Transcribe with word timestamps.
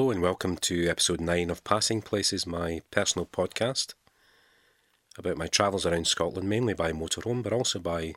Hello 0.00 0.10
and 0.10 0.22
welcome 0.22 0.56
to 0.56 0.88
episode 0.88 1.20
9 1.20 1.50
of 1.50 1.62
Passing 1.62 2.00
Places, 2.00 2.46
my 2.46 2.80
personal 2.90 3.26
podcast 3.26 3.92
about 5.18 5.36
my 5.36 5.46
travels 5.46 5.84
around 5.84 6.06
Scotland, 6.06 6.48
mainly 6.48 6.72
by 6.72 6.90
motorhome, 6.90 7.42
but 7.42 7.52
also 7.52 7.78
by 7.78 8.14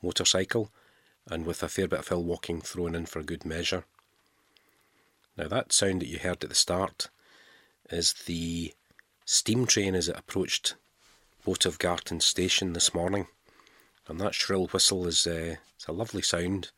motorcycle, 0.00 0.70
and 1.28 1.44
with 1.44 1.60
a 1.64 1.68
fair 1.68 1.88
bit 1.88 1.98
of 1.98 2.06
hill 2.06 2.22
walking 2.22 2.60
thrown 2.60 2.94
in 2.94 3.04
for 3.04 3.20
good 3.24 3.44
measure. 3.44 3.82
Now, 5.36 5.48
that 5.48 5.72
sound 5.72 6.02
that 6.02 6.06
you 6.06 6.20
heard 6.20 6.44
at 6.44 6.50
the 6.50 6.54
start 6.54 7.08
is 7.90 8.12
the 8.12 8.72
steam 9.24 9.66
train 9.66 9.96
as 9.96 10.08
it 10.08 10.16
approached 10.16 10.76
Garten 11.80 12.20
station 12.20 12.74
this 12.74 12.94
morning. 12.94 13.26
And 14.06 14.20
that 14.20 14.36
shrill 14.36 14.68
whistle 14.68 15.04
is 15.08 15.26
uh, 15.26 15.56
it's 15.74 15.88
a 15.88 15.92
lovely 15.92 16.22
sound. 16.22 16.70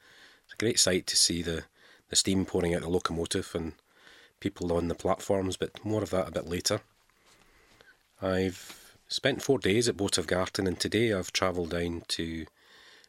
It's 0.47 0.55
a 0.55 0.57
great 0.57 0.81
sight 0.81 1.07
to 1.09 1.17
see 1.17 1.43
the, 1.43 1.65
the 2.09 2.17
steam 2.17 2.47
pouring 2.47 2.73
out 2.73 2.79
of 2.79 2.85
the 2.85 2.89
locomotive 2.89 3.51
and 3.55 3.75
people 4.41 4.73
on 4.73 4.89
the 4.89 4.95
platforms, 4.95 5.57
but 5.57 5.85
more 5.85 6.03
of 6.03 6.11
that 6.11 6.29
a 6.29 6.33
bit 6.33 6.49
later. 6.49 6.81
I've 8.21 8.97
spent 9.09 9.43
four 9.43 9.59
days 9.59 9.89
at 9.89 9.97
Boat 9.97 10.19
of 10.19 10.27
Garten, 10.27 10.67
and 10.67 10.79
today 10.79 11.13
I've 11.13 11.33
travelled 11.33 11.71
down 11.71 12.03
to 12.09 12.47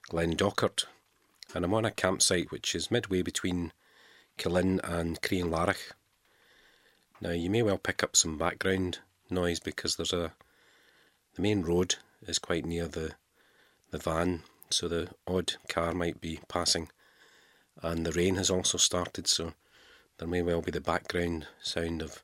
Glendochart, 0.10 0.86
and 1.56 1.66
I'm 1.66 1.74
on 1.74 1.86
a 1.86 1.92
campsite 1.92 2.52
which 2.52 2.76
is 2.76 2.92
midway 2.92 3.22
between 3.22 3.72
Killin 4.38 4.80
and 4.84 5.22
Crianlarich. 5.22 5.92
Now 7.20 7.32
you 7.32 7.50
may 7.50 7.62
well 7.62 7.78
pick 7.78 8.04
up 8.04 8.16
some 8.16 8.38
background 8.38 9.00
noise 9.30 9.60
because 9.60 9.96
there's 9.96 10.14
a 10.14 10.34
the 11.36 11.42
main 11.42 11.62
road 11.62 11.96
is 12.28 12.40
quite 12.40 12.66
near 12.66 12.88
the 12.88 13.14
the 13.92 13.98
van, 13.98 14.44
so 14.70 14.88
the 14.88 15.10
odd 15.28 15.54
car 15.70 15.94
might 15.94 16.20
be 16.20 16.40
passing, 16.48 16.90
and 17.82 18.06
the 18.06 18.12
rain 18.12 18.36
has 18.36 18.50
also 18.50 18.78
started, 18.78 19.28
so 19.28 19.54
there 20.22 20.28
may 20.28 20.44
well 20.44 20.62
be 20.62 20.70
the 20.70 20.80
background 20.80 21.48
sound 21.64 22.00
of 22.00 22.24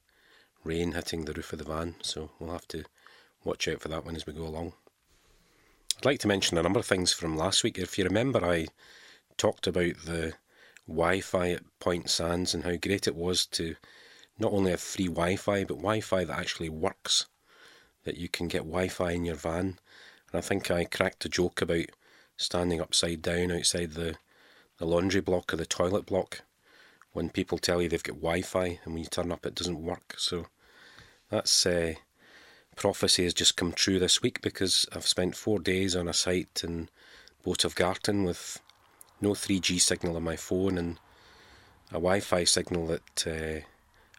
rain 0.63 0.91
hitting 0.91 1.25
the 1.25 1.33
roof 1.33 1.51
of 1.51 1.57
the 1.57 1.65
van, 1.65 1.95
so 2.03 2.29
we'll 2.37 2.51
have 2.51 2.67
to 2.67 2.83
watch 3.43 3.67
out 3.67 3.81
for 3.81 3.87
that 3.87 4.05
one 4.05 4.15
as 4.15 4.27
we 4.27 4.33
go 4.33 4.43
along. 4.43 4.73
I'd 5.97 6.05
like 6.05 6.19
to 6.19 6.27
mention 6.27 6.59
a 6.59 6.61
number 6.61 6.79
of 6.79 6.85
things 6.85 7.11
from 7.11 7.35
last 7.35 7.63
week. 7.63 7.79
If 7.79 7.97
you 7.97 8.03
remember, 8.03 8.45
I 8.45 8.67
talked 9.35 9.65
about 9.65 9.95
the 10.05 10.33
Wi 10.87 11.21
Fi 11.21 11.49
at 11.53 11.63
Point 11.79 12.07
Sands 12.07 12.53
and 12.53 12.65
how 12.65 12.75
great 12.75 13.07
it 13.07 13.15
was 13.15 13.47
to 13.47 13.75
not 14.37 14.53
only 14.53 14.69
have 14.69 14.79
free 14.79 15.07
Wi 15.07 15.35
Fi, 15.35 15.63
but 15.63 15.77
Wi 15.77 15.99
Fi 15.99 16.23
that 16.23 16.37
actually 16.37 16.69
works, 16.69 17.25
that 18.03 18.17
you 18.17 18.29
can 18.29 18.47
get 18.47 18.59
Wi 18.59 18.89
Fi 18.89 19.13
in 19.13 19.25
your 19.25 19.33
van. 19.33 19.79
And 20.31 20.35
I 20.35 20.41
think 20.41 20.69
I 20.69 20.85
cracked 20.85 21.25
a 21.25 21.29
joke 21.29 21.63
about 21.63 21.87
standing 22.35 22.79
upside 22.79 23.23
down 23.23 23.51
outside 23.51 23.93
the, 23.93 24.17
the 24.77 24.85
laundry 24.85 25.21
block 25.21 25.51
or 25.51 25.57
the 25.57 25.65
toilet 25.65 26.05
block 26.05 26.43
when 27.17 27.29
people 27.31 27.57
tell 27.57 27.81
you 27.81 27.89
they've 27.89 28.03
got 28.03 28.21
Wi-Fi 28.21 28.79
and 28.83 28.93
when 28.93 28.99
you 28.99 29.09
turn 29.09 29.31
up 29.31 29.43
it 29.43 29.55
doesn't 29.55 29.81
work. 29.81 30.13
So 30.19 30.45
that's 31.31 31.65
uh, 31.65 31.95
prophecy 32.75 33.23
has 33.23 33.33
just 33.33 33.57
come 33.57 33.71
true 33.71 33.97
this 33.97 34.21
week 34.21 34.39
because 34.43 34.85
I've 34.93 35.07
spent 35.07 35.35
four 35.35 35.57
days 35.57 35.95
on 35.95 36.07
a 36.07 36.13
site 36.13 36.61
in 36.63 36.89
Boat 37.43 37.65
of 37.65 37.73
Garten 37.73 38.23
with 38.23 38.61
no 39.19 39.31
3G 39.31 39.81
signal 39.81 40.15
on 40.15 40.21
my 40.21 40.35
phone 40.35 40.77
and 40.77 40.99
a 41.89 41.93
Wi-Fi 41.93 42.43
signal 42.43 42.85
that 42.85 43.25
uh, 43.25 43.65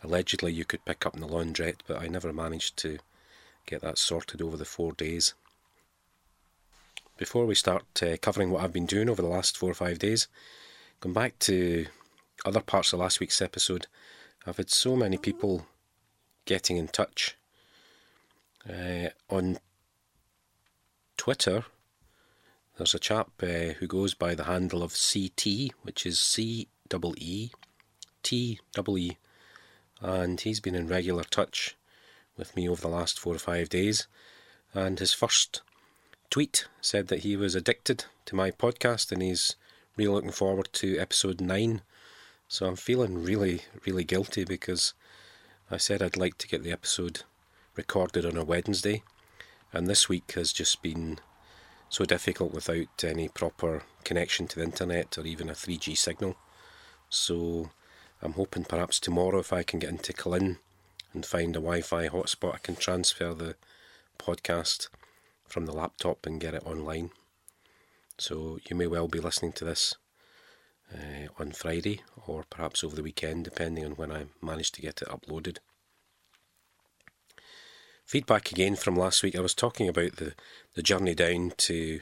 allegedly 0.03 0.53
you 0.53 0.65
could 0.65 0.85
pick 0.85 1.07
up 1.07 1.15
in 1.15 1.21
the 1.21 1.29
laundrette, 1.29 1.83
but 1.87 2.03
I 2.03 2.09
never 2.09 2.33
managed 2.33 2.77
to 2.79 2.99
get 3.65 3.81
that 3.83 3.99
sorted 3.99 4.43
over 4.43 4.57
the 4.57 4.65
four 4.65 4.91
days. 4.91 5.35
Before 7.17 7.47
we 7.47 7.55
start 7.55 7.85
uh, 8.03 8.17
covering 8.21 8.51
what 8.51 8.65
I've 8.65 8.73
been 8.73 8.87
doing 8.87 9.09
over 9.09 9.23
the 9.23 9.29
last 9.29 9.57
four 9.57 9.71
or 9.71 9.75
five 9.75 10.01
days, 10.01 10.27
come 11.01 11.13
back 11.13 11.39
to 11.41 11.87
other 12.45 12.61
parts 12.61 12.93
of 12.93 13.01
last 13.01 13.21
week's 13.21 13.43
episode, 13.43 13.87
I've 14.47 14.57
had 14.57 14.71
so 14.71 14.97
many 14.97 15.17
people 15.19 15.67
getting 16.45 16.77
in 16.77 16.89
touch. 16.89 17.37
Uh, 18.69 19.09
on 19.29 19.59
Twitter, 21.17 21.65
there's 22.77 22.95
a 22.95 22.99
chap 22.99 23.31
uh, 23.43 23.75
who 23.79 23.87
goes 23.87 24.15
by 24.15 24.35
the 24.35 24.45
handle 24.45 24.83
of 24.83 24.97
CT, 24.97 25.73
which 25.83 26.07
is 26.07 26.19
C 26.19 26.69
double 26.89 27.15
E 27.19 27.51
T 28.23 28.61
double 28.73 28.99
E, 28.99 29.17
and 30.01 30.41
he's 30.41 30.61
been 30.61 30.75
in 30.75 30.87
regular 30.87 31.25
touch 31.25 31.77
with 32.37 32.55
me 32.55 32.69
over 32.69 32.81
the 32.81 32.89
last 32.89 33.19
four 33.19 33.35
or 33.35 33.39
five 33.39 33.69
days. 33.69 34.07
And 34.75 34.99
his 34.99 35.13
first 35.13 35.63
tweet 36.31 36.69
said 36.81 37.09
that 37.09 37.21
he 37.21 37.37
was 37.37 37.55
addicted 37.55 38.05
to 38.27 38.37
my 38.37 38.51
podcast 38.51 39.11
and 39.11 39.23
he's 39.23 39.57
really 39.97 40.15
looking 40.15 40.31
forward 40.31 40.69
to 40.75 40.99
episode 40.99 41.41
9 41.41 41.83
so 42.49 42.67
I'm 42.67 42.77
feeling 42.77 43.23
really, 43.23 43.61
really 43.85 44.05
guilty 44.05 44.45
because 44.45 44.95
I 45.71 45.77
said 45.77 46.03
I'd 46.03 46.17
like 46.17 46.39
to 46.39 46.49
get 46.49 46.63
the 46.63 46.73
episode 46.73 47.23
recorded 47.77 48.25
on 48.25 48.39
a 48.39 48.45
Wednesday, 48.45 49.03
and 49.71 49.87
this 49.87 50.09
week 50.09 50.33
has 50.33 50.51
just 50.51 50.81
been 50.81 51.19
so 51.91 52.07
difficult 52.07 52.55
without 52.55 53.05
any 53.05 53.29
proper 53.29 53.83
connection 54.03 54.49
to 54.49 54.57
the 54.57 54.65
internet 54.65 55.19
or 55.19 55.27
even 55.27 55.51
a 55.51 55.53
3G 55.53 55.97
signal. 55.97 56.37
So 57.11 57.71
I'm 58.23 58.33
hoping 58.33 58.65
perhaps 58.65 58.99
tomorrow, 58.99 59.41
if 59.41 59.53
I 59.53 59.63
can 59.63 59.79
get 59.79 59.91
into 59.91 60.15
Killin 60.15 60.57
and 61.13 61.27
find 61.27 61.55
a 61.55 61.61
Wi 61.61 61.83
Fi 61.83 62.09
hotspot, 62.09 62.55
I 62.55 62.59
can 62.59 62.77
transfer 62.77 63.35
the 63.35 63.57
podcast 64.19 64.89
from 65.47 65.67
the 65.67 65.73
laptop 65.73 66.25
and 66.25 66.41
get 66.41 66.55
it 66.55 66.65
online. 66.65 67.11
So 68.17 68.59
you 68.69 68.75
may 68.75 68.87
well 68.87 69.07
be 69.07 69.21
listening 69.21 69.53
to 69.53 69.65
this 69.67 69.95
uh, 70.95 71.29
on 71.39 71.53
Friday 71.53 72.01
or 72.27 72.45
perhaps 72.51 72.83
over 72.83 72.97
the 72.97 73.03
weekend, 73.03 73.45
depending 73.45 73.85
on 73.85 73.93
when 73.93 74.11
I 74.13 74.27
manage 74.43 74.73
to 74.73 74.83
get 74.83 75.03
it 75.03 75.09
uploaded. 75.09 75.59
Feedback 78.05 78.51
again 78.51 78.75
from 78.75 78.97
last 78.97 79.23
week. 79.23 79.37
I 79.37 79.41
was 79.41 79.55
talking 79.55 79.89
about 79.89 80.17
the, 80.17 80.35
the 80.75 80.83
journey 80.83 81.15
down 81.15 81.53
to 81.59 82.01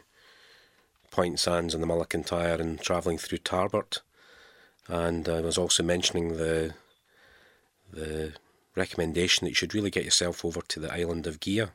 Point 1.10 1.40
Sands 1.40 1.74
and 1.74 1.82
the 1.82 1.86
Mull 1.86 2.06
and 2.12 2.80
travelling 2.80 3.18
through 3.18 3.38
Tarbert, 3.38 4.02
and 4.88 5.28
I 5.28 5.40
was 5.40 5.58
also 5.58 5.82
mentioning 5.82 6.36
the 6.36 6.74
the 7.92 8.34
recommendation 8.74 9.44
that 9.44 9.50
you 9.50 9.54
should 9.54 9.74
really 9.74 9.90
get 9.90 10.04
yourself 10.04 10.44
over 10.44 10.60
to 10.60 10.80
the 10.80 10.92
island 10.92 11.26
of 11.26 11.40
Gigha. 11.40 11.70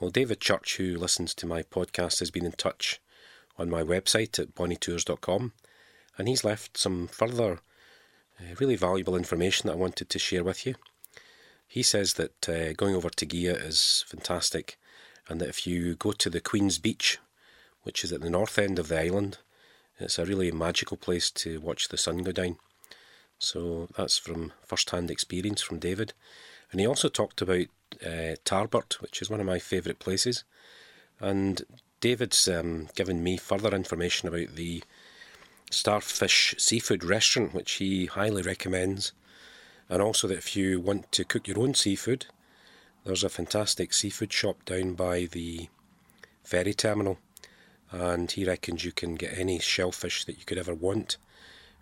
Well, 0.00 0.10
David 0.10 0.40
Church, 0.40 0.76
who 0.76 0.96
listens 0.96 1.34
to 1.34 1.46
my 1.46 1.62
podcast, 1.62 2.18
has 2.18 2.30
been 2.30 2.46
in 2.46 2.52
touch 2.52 3.00
on 3.58 3.70
my 3.70 3.82
website 3.82 4.38
at 4.38 4.54
bonnytours.com 4.54 5.52
and 6.16 6.28
he's 6.28 6.44
left 6.44 6.76
some 6.76 7.08
further 7.08 7.60
uh, 8.38 8.54
really 8.58 8.76
valuable 8.76 9.16
information 9.16 9.66
that 9.66 9.74
I 9.74 9.76
wanted 9.76 10.08
to 10.08 10.18
share 10.18 10.44
with 10.44 10.66
you. 10.66 10.74
He 11.66 11.82
says 11.82 12.14
that 12.14 12.48
uh, 12.48 12.72
going 12.72 12.94
over 12.94 13.10
to 13.10 13.26
Gigha 13.26 13.64
is 13.64 14.04
fantastic, 14.06 14.78
and 15.28 15.40
that 15.40 15.48
if 15.48 15.66
you 15.66 15.94
go 15.94 16.12
to 16.12 16.30
the 16.30 16.40
Queen's 16.40 16.78
Beach, 16.78 17.18
which 17.82 18.02
is 18.04 18.12
at 18.12 18.20
the 18.20 18.30
north 18.30 18.58
end 18.58 18.78
of 18.78 18.88
the 18.88 19.00
island, 19.00 19.38
it's 19.98 20.18
a 20.18 20.24
really 20.24 20.50
magical 20.50 20.96
place 20.96 21.30
to 21.30 21.60
watch 21.60 21.88
the 21.88 21.96
sun 21.96 22.18
go 22.18 22.32
down. 22.32 22.56
So 23.38 23.88
that's 23.96 24.18
from 24.18 24.52
first 24.64 24.90
hand 24.90 25.10
experience 25.10 25.62
from 25.62 25.78
David. 25.78 26.12
And 26.70 26.80
he 26.80 26.86
also 26.86 27.08
talked 27.08 27.40
about 27.40 27.66
uh, 28.04 28.36
Tarbert, 28.44 29.00
which 29.00 29.20
is 29.22 29.30
one 29.30 29.40
of 29.40 29.46
my 29.46 29.58
favourite 29.58 29.98
places. 29.98 30.44
And 31.20 31.62
David's 32.00 32.48
um, 32.48 32.88
given 32.94 33.22
me 33.22 33.36
further 33.36 33.74
information 33.74 34.28
about 34.28 34.56
the 34.56 34.82
Starfish 35.70 36.54
Seafood 36.58 37.04
Restaurant, 37.04 37.54
which 37.54 37.72
he 37.72 38.06
highly 38.06 38.42
recommends. 38.42 39.12
And 39.88 40.02
also 40.02 40.28
that 40.28 40.38
if 40.38 40.56
you 40.56 40.80
want 40.80 41.10
to 41.12 41.24
cook 41.24 41.48
your 41.48 41.60
own 41.60 41.74
seafood, 41.74 42.26
there's 43.04 43.24
a 43.24 43.28
fantastic 43.28 43.92
seafood 43.92 44.32
shop 44.32 44.64
down 44.64 44.94
by 44.94 45.26
the 45.26 45.68
ferry 46.44 46.74
terminal. 46.74 47.18
And 47.90 48.30
he 48.30 48.44
reckons 48.44 48.84
you 48.84 48.92
can 48.92 49.14
get 49.14 49.36
any 49.36 49.58
shellfish 49.58 50.24
that 50.24 50.38
you 50.38 50.44
could 50.44 50.58
ever 50.58 50.74
want, 50.74 51.16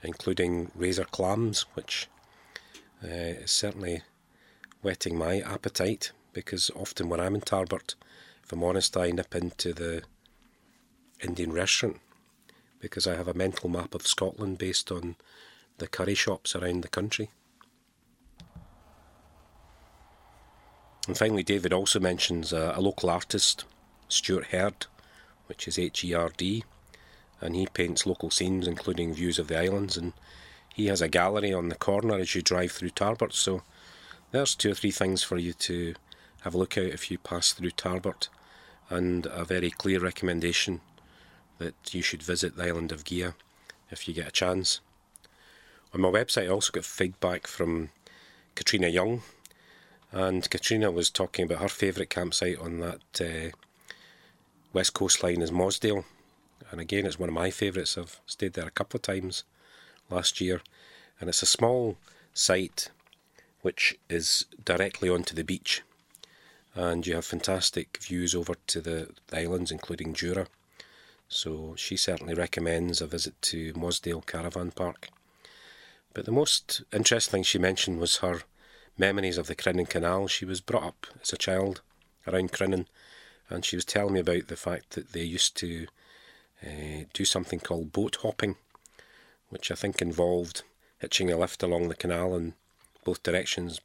including 0.03 0.71
razor 0.75 1.05
clams, 1.05 1.63
which 1.75 2.09
uh, 3.03 3.09
is 3.09 3.51
certainly 3.51 4.03
whetting 4.81 5.19
my 5.19 5.41
appetite 5.41 6.13
because 6.33 6.71
often 6.77 7.09
when 7.09 7.21
I'm 7.21 7.35
in 7.35 7.41
Tarbert, 7.41 7.95
if 8.45 8.53
I'm 8.53 8.63
honest, 8.63 8.97
I 8.97 9.11
nip 9.11 9.35
into 9.35 9.73
the 9.73 10.03
Indian 11.21 11.53
restaurant 11.53 11.99
because 12.81 13.07
I 13.07 13.17
have 13.17 13.29
a 13.29 13.35
mental 13.35 13.69
map 13.69 13.95
of 13.95 14.07
Scotland 14.07 14.59
based 14.59 14.91
on 14.91 15.17
the 15.79 15.89
curry 15.89 16.15
shops 16.15 16.55
around 16.55 16.83
the 16.83 16.89
country. 16.89 17.31
And 21.07 21.17
finally, 21.17 21.43
David 21.43 21.73
also 21.73 21.99
mentions 21.99 22.53
a, 22.53 22.75
a 22.77 22.81
local 22.81 23.09
artist, 23.09 23.65
Stuart 24.09 24.49
Herd, 24.49 24.87
which 25.47 25.67
is 25.67 25.79
H 25.79 26.05
E 26.05 26.13
R 26.13 26.31
D, 26.37 26.65
and 27.41 27.57
he 27.57 27.67
paints 27.67 28.07
local 28.07 28.31
scenes, 28.31 28.67
including 28.67 29.15
views 29.15 29.39
of 29.39 29.49
the 29.49 29.59
islands. 29.59 29.97
And 29.97 30.13
he 30.75 30.87
has 30.87 31.01
a 31.01 31.09
gallery 31.09 31.53
on 31.53 31.71
the 31.71 31.75
corner 31.75 32.17
as 32.17 32.35
you 32.35 32.43
drive 32.43 32.73
through 32.73 32.91
Tarbert, 32.91 33.33
so 33.33 33.63
there's 34.31 34.55
two 34.55 34.73
or 34.73 34.75
three 34.75 34.91
things 34.91 35.23
for 35.23 35.39
you 35.39 35.55
to 35.55 35.95
have 36.43 36.55
a 36.55 36.59
look 36.59 36.77
at 36.77 36.85
if 36.85 37.11
you 37.11 37.19
pass 37.19 37.53
through 37.53 37.71
Tarbert, 37.71 38.29
and 38.91 39.27
a 39.27 39.45
very 39.45 39.71
clear 39.71 40.01
recommendation 40.01 40.81
that 41.59 41.95
you 41.95 42.03
should 42.03 42.23
visit 42.23 42.57
the 42.57 42.65
island 42.65 42.93
of 42.93 43.05
Gigha 43.05 43.35
if 43.91 44.07
you 44.07 44.15
get 44.15 44.29
a 44.29 44.33
chance. 44.33 44.81
On 45.95 46.01
my 46.01 46.09
website, 46.09 46.45
I 46.45 46.49
also 46.49 46.73
got 46.73 46.85
feedback 46.85 47.47
from 47.47 47.91
Katrina 48.55 48.89
Young, 48.89 49.23
and 50.13 50.49
Katrina 50.51 50.91
was 50.91 51.11
talking 51.11 51.45
about 51.45 51.61
her 51.61 51.69
favourite 51.69 52.11
campsite 52.11 52.59
on 52.59 52.81
that 52.81 53.21
uh, 53.21 53.57
west 54.73 54.95
coast 54.95 55.23
line 55.23 55.43
is 55.43 55.51
Muasdale, 55.51 56.05
and 56.71 56.81
again, 56.81 57.07
it's 57.07 57.19
one 57.19 57.29
of 57.29 57.35
my 57.35 57.51
favourites. 57.51 57.97
I've 57.97 58.21
stayed 58.27 58.53
there 58.53 58.67
a 58.67 58.71
couple 58.71 58.99
of 58.99 59.03
times 59.03 59.45
last 60.11 60.41
year, 60.41 60.61
and 61.21 61.29
it's 61.29 61.43
a 61.43 61.47
small 61.47 61.97
site 62.35 62.91
which 63.63 63.99
is 64.09 64.45
directly 64.65 65.09
onto 65.09 65.35
the 65.35 65.45
beach, 65.45 65.83
and 66.75 67.07
you 67.07 67.15
have 67.15 67.25
fantastic 67.25 67.99
views 68.01 68.35
over 68.35 68.55
to 68.67 68.81
the 68.81 69.11
islands, 69.33 69.73
including 69.73 70.15
Jura. 70.15 70.47
So 71.29 71.75
she 71.77 71.97
certainly 71.97 72.35
recommends 72.35 73.01
a 73.01 73.07
visit 73.07 73.41
to 73.43 73.73
Muasdale 73.75 74.25
Caravan 74.25 74.71
Park. 74.71 75.09
But 76.15 76.25
the 76.25 76.33
most 76.33 76.83
interesting 76.93 77.31
thing 77.31 77.43
she 77.43 77.59
mentioned 77.59 78.01
was 78.01 78.17
her 78.17 78.41
memories 78.97 79.39
of 79.39 79.47
the 79.47 79.55
Crinan 79.55 79.89
Canal. 79.89 80.27
She 80.27 80.45
was 80.45 80.61
brought 80.61 80.85
up 80.85 81.07
as 81.23 81.33
a 81.33 81.37
child 81.37 81.83
around 82.27 82.53
Crinan, 82.53 82.87
and 83.51 83.65
she 83.65 83.77
was 83.77 83.85
telling 83.85 84.15
me 84.15 84.21
about 84.21 84.49
the 84.49 84.57
fact 84.57 84.91
that 84.91 85.13
they 85.13 85.23
used 85.23 85.57
to 85.59 85.87
uh, 86.63 87.05
do 87.13 87.25
something 87.25 87.61
called 87.61 87.93
boat 87.93 88.17
hopping, 88.23 88.57
which 89.51 89.71
I 89.71 89.75
think 89.75 90.01
involved 90.01 90.63
hitching 90.99 91.31
a 91.31 91.37
lift 91.37 91.63
along 91.63 91.89
the 91.89 91.95
canal 91.95 92.35
in 92.35 92.55
both 93.05 93.23
directions 93.23 93.81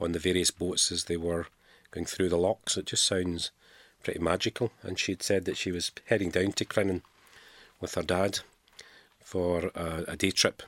on 0.00 0.12
the 0.12 0.18
various 0.18 0.50
boats 0.50 0.90
as 0.90 1.04
they 1.04 1.16
were 1.16 1.46
going 1.90 2.06
through 2.06 2.30
the 2.30 2.38
locks. 2.38 2.76
It 2.76 2.86
just 2.86 3.04
sounds 3.04 3.50
pretty 4.02 4.20
magical. 4.20 4.70
And 4.82 4.98
she'd 4.98 5.22
said 5.22 5.44
that 5.44 5.56
she 5.56 5.72
was 5.72 5.90
heading 6.06 6.30
down 6.30 6.52
to 6.52 6.64
Crinan 6.64 7.02
with 7.80 7.94
her 7.94 8.02
dad 8.02 8.40
for 9.20 9.70
a, 9.74 10.04
a 10.08 10.16
day 10.16 10.30
trip, 10.30 10.62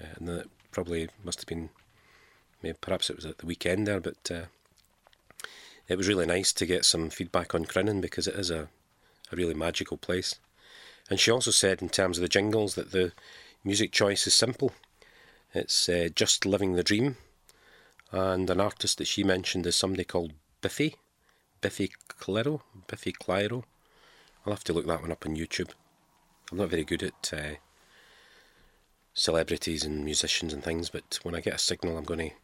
uh, 0.00 0.06
and 0.16 0.28
that 0.28 0.46
probably 0.70 1.08
must 1.24 1.40
have 1.40 1.46
been, 1.46 1.70
maybe 2.62 2.76
perhaps 2.80 3.08
it 3.08 3.16
was 3.16 3.24
at 3.24 3.38
the 3.38 3.46
weekend 3.46 3.86
there, 3.86 4.00
but 4.00 4.30
uh, 4.30 4.42
it 5.88 5.96
was 5.96 6.08
really 6.08 6.26
nice 6.26 6.52
to 6.52 6.66
get 6.66 6.84
some 6.84 7.10
feedback 7.10 7.54
on 7.54 7.64
Crinan 7.64 8.00
because 8.00 8.26
it 8.26 8.34
is 8.34 8.50
a, 8.50 8.68
a 9.30 9.36
really 9.36 9.54
magical 9.54 9.96
place. 9.96 10.34
And 11.08 11.18
she 11.18 11.30
also 11.30 11.50
said, 11.50 11.82
in 11.82 11.88
terms 11.88 12.18
of 12.18 12.22
the 12.22 12.28
jingles, 12.28 12.74
that 12.74 12.92
the 12.92 13.12
music 13.64 13.92
choice 13.92 14.26
is 14.26 14.34
simple. 14.34 14.72
It's 15.54 15.88
uh, 15.88 16.08
just 16.14 16.46
living 16.46 16.74
the 16.74 16.82
dream, 16.82 17.16
and 18.10 18.48
an 18.48 18.60
artist 18.60 18.98
that 18.98 19.06
she 19.06 19.24
mentioned 19.24 19.66
is 19.66 19.74
somebody 19.74 20.04
called 20.04 20.32
Biffy, 20.60 20.96
Biffy 21.62 21.92
Clyro, 22.08 22.60
Biffy 22.88 23.12
Clyro. 23.12 23.62
I'll 24.44 24.52
have 24.52 24.64
to 24.64 24.72
look 24.72 24.86
that 24.86 25.00
one 25.00 25.12
up 25.12 25.24
on 25.24 25.36
YouTube. 25.36 25.70
I'm 26.50 26.58
not 26.58 26.68
very 26.68 26.84
good 26.84 27.04
at 27.04 27.32
uh, 27.32 27.54
celebrities 29.14 29.84
and 29.84 30.04
musicians 30.04 30.52
and 30.52 30.62
things, 30.62 30.90
but 30.90 31.20
when 31.22 31.34
I 31.36 31.40
get 31.40 31.54
a 31.54 31.58
signal, 31.58 31.96
I'm 31.96 32.04
going 32.04 32.30
to 32.30 32.34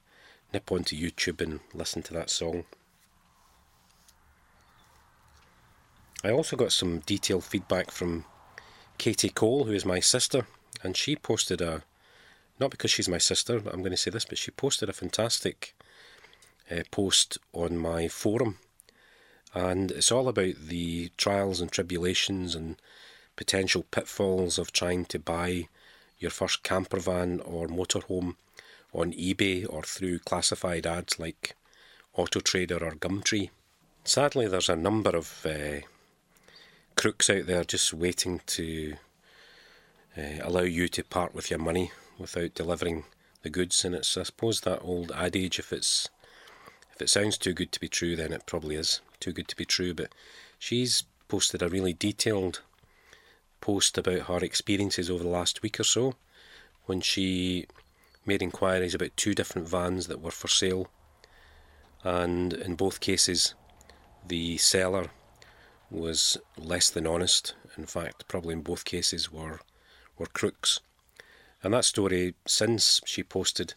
nip 0.52 0.70
onto 0.70 0.96
YouTube 0.96 1.40
and 1.40 1.58
listen 1.74 2.02
to 2.04 2.14
that 2.14 2.30
song. 2.30 2.64
I 6.22 6.30
also 6.30 6.56
got 6.56 6.72
some 6.72 7.00
detailed 7.00 7.44
feedback 7.44 7.90
from 7.90 8.24
Katie 8.98 9.30
Cole, 9.30 9.64
who 9.64 9.72
is 9.72 9.84
my 9.84 9.98
sister, 9.98 10.46
and 10.82 10.96
she 10.96 11.16
posted 11.16 11.60
a, 11.60 11.82
not 12.60 12.70
because 12.70 12.92
she's 12.92 13.08
my 13.08 13.18
sister, 13.18 13.56
I'm 13.56 13.80
going 13.80 13.90
to 13.90 13.96
say 13.96 14.12
this, 14.12 14.24
but 14.24 14.38
she 14.38 14.52
posted 14.52 14.88
a 14.88 14.92
fantastic 14.92 15.74
uh, 16.70 16.82
post 16.90 17.38
on 17.52 17.76
my 17.76 18.08
forum, 18.08 18.58
and 19.54 19.90
it's 19.90 20.12
all 20.12 20.28
about 20.28 20.54
the 20.68 21.10
trials 21.16 21.60
and 21.60 21.70
tribulations 21.70 22.54
and 22.54 22.76
potential 23.36 23.84
pitfalls 23.90 24.58
of 24.58 24.72
trying 24.72 25.04
to 25.06 25.18
buy 25.18 25.68
your 26.18 26.30
first 26.30 26.62
camper 26.62 26.98
van 26.98 27.40
or 27.40 27.68
motorhome 27.68 28.34
on 28.92 29.12
eBay 29.12 29.66
or 29.68 29.82
through 29.82 30.18
classified 30.18 30.86
ads 30.86 31.18
like 31.18 31.54
Autotrader 32.16 32.82
or 32.82 32.92
Gumtree. 32.92 33.50
Sadly, 34.04 34.48
there's 34.48 34.68
a 34.68 34.76
number 34.76 35.10
of 35.10 35.46
uh, 35.46 35.80
crooks 36.96 37.30
out 37.30 37.46
there 37.46 37.64
just 37.64 37.94
waiting 37.94 38.40
to 38.46 38.96
uh, 40.16 40.40
allow 40.42 40.62
you 40.62 40.88
to 40.88 41.04
part 41.04 41.34
with 41.34 41.50
your 41.50 41.60
money 41.60 41.92
without 42.18 42.54
delivering 42.54 43.04
the 43.42 43.50
goods. 43.50 43.84
And 43.84 43.94
it's, 43.94 44.16
I 44.16 44.24
suppose, 44.24 44.62
that 44.62 44.80
old 44.82 45.12
adage: 45.12 45.58
if 45.58 45.72
it's 45.72 46.08
if 46.94 47.02
it 47.02 47.10
sounds 47.10 47.38
too 47.38 47.52
good 47.52 47.70
to 47.72 47.80
be 47.80 47.88
true, 47.88 48.16
then 48.16 48.32
it 48.32 48.46
probably 48.46 48.74
is 48.74 49.00
too 49.20 49.32
good 49.32 49.48
to 49.48 49.56
be 49.56 49.64
true. 49.64 49.94
But 49.94 50.12
she's 50.58 51.04
posted 51.28 51.62
a 51.62 51.68
really 51.68 51.92
detailed 51.92 52.62
post 53.60 53.98
about 53.98 54.22
her 54.22 54.38
experiences 54.38 55.10
over 55.10 55.22
the 55.22 55.28
last 55.28 55.62
week 55.62 55.80
or 55.80 55.84
so 55.84 56.14
when 56.86 57.00
she 57.00 57.66
made 58.24 58.42
inquiries 58.42 58.94
about 58.94 59.16
two 59.16 59.34
different 59.34 59.68
vans 59.68 60.06
that 60.06 60.20
were 60.20 60.30
for 60.30 60.48
sale. 60.48 60.88
And 62.04 62.52
in 62.52 62.76
both 62.76 63.00
cases, 63.00 63.54
the 64.26 64.56
seller 64.58 65.10
was 65.90 66.36
less 66.56 66.90
than 66.90 67.06
honest. 67.06 67.54
In 67.76 67.86
fact, 67.86 68.28
probably 68.28 68.52
in 68.54 68.62
both 68.62 68.84
cases 68.84 69.32
were 69.32 69.60
were 70.18 70.26
crooks. 70.26 70.80
And 71.62 71.72
that 71.74 71.84
story, 71.84 72.34
since 72.46 73.00
she 73.04 73.22
posted, 73.22 73.74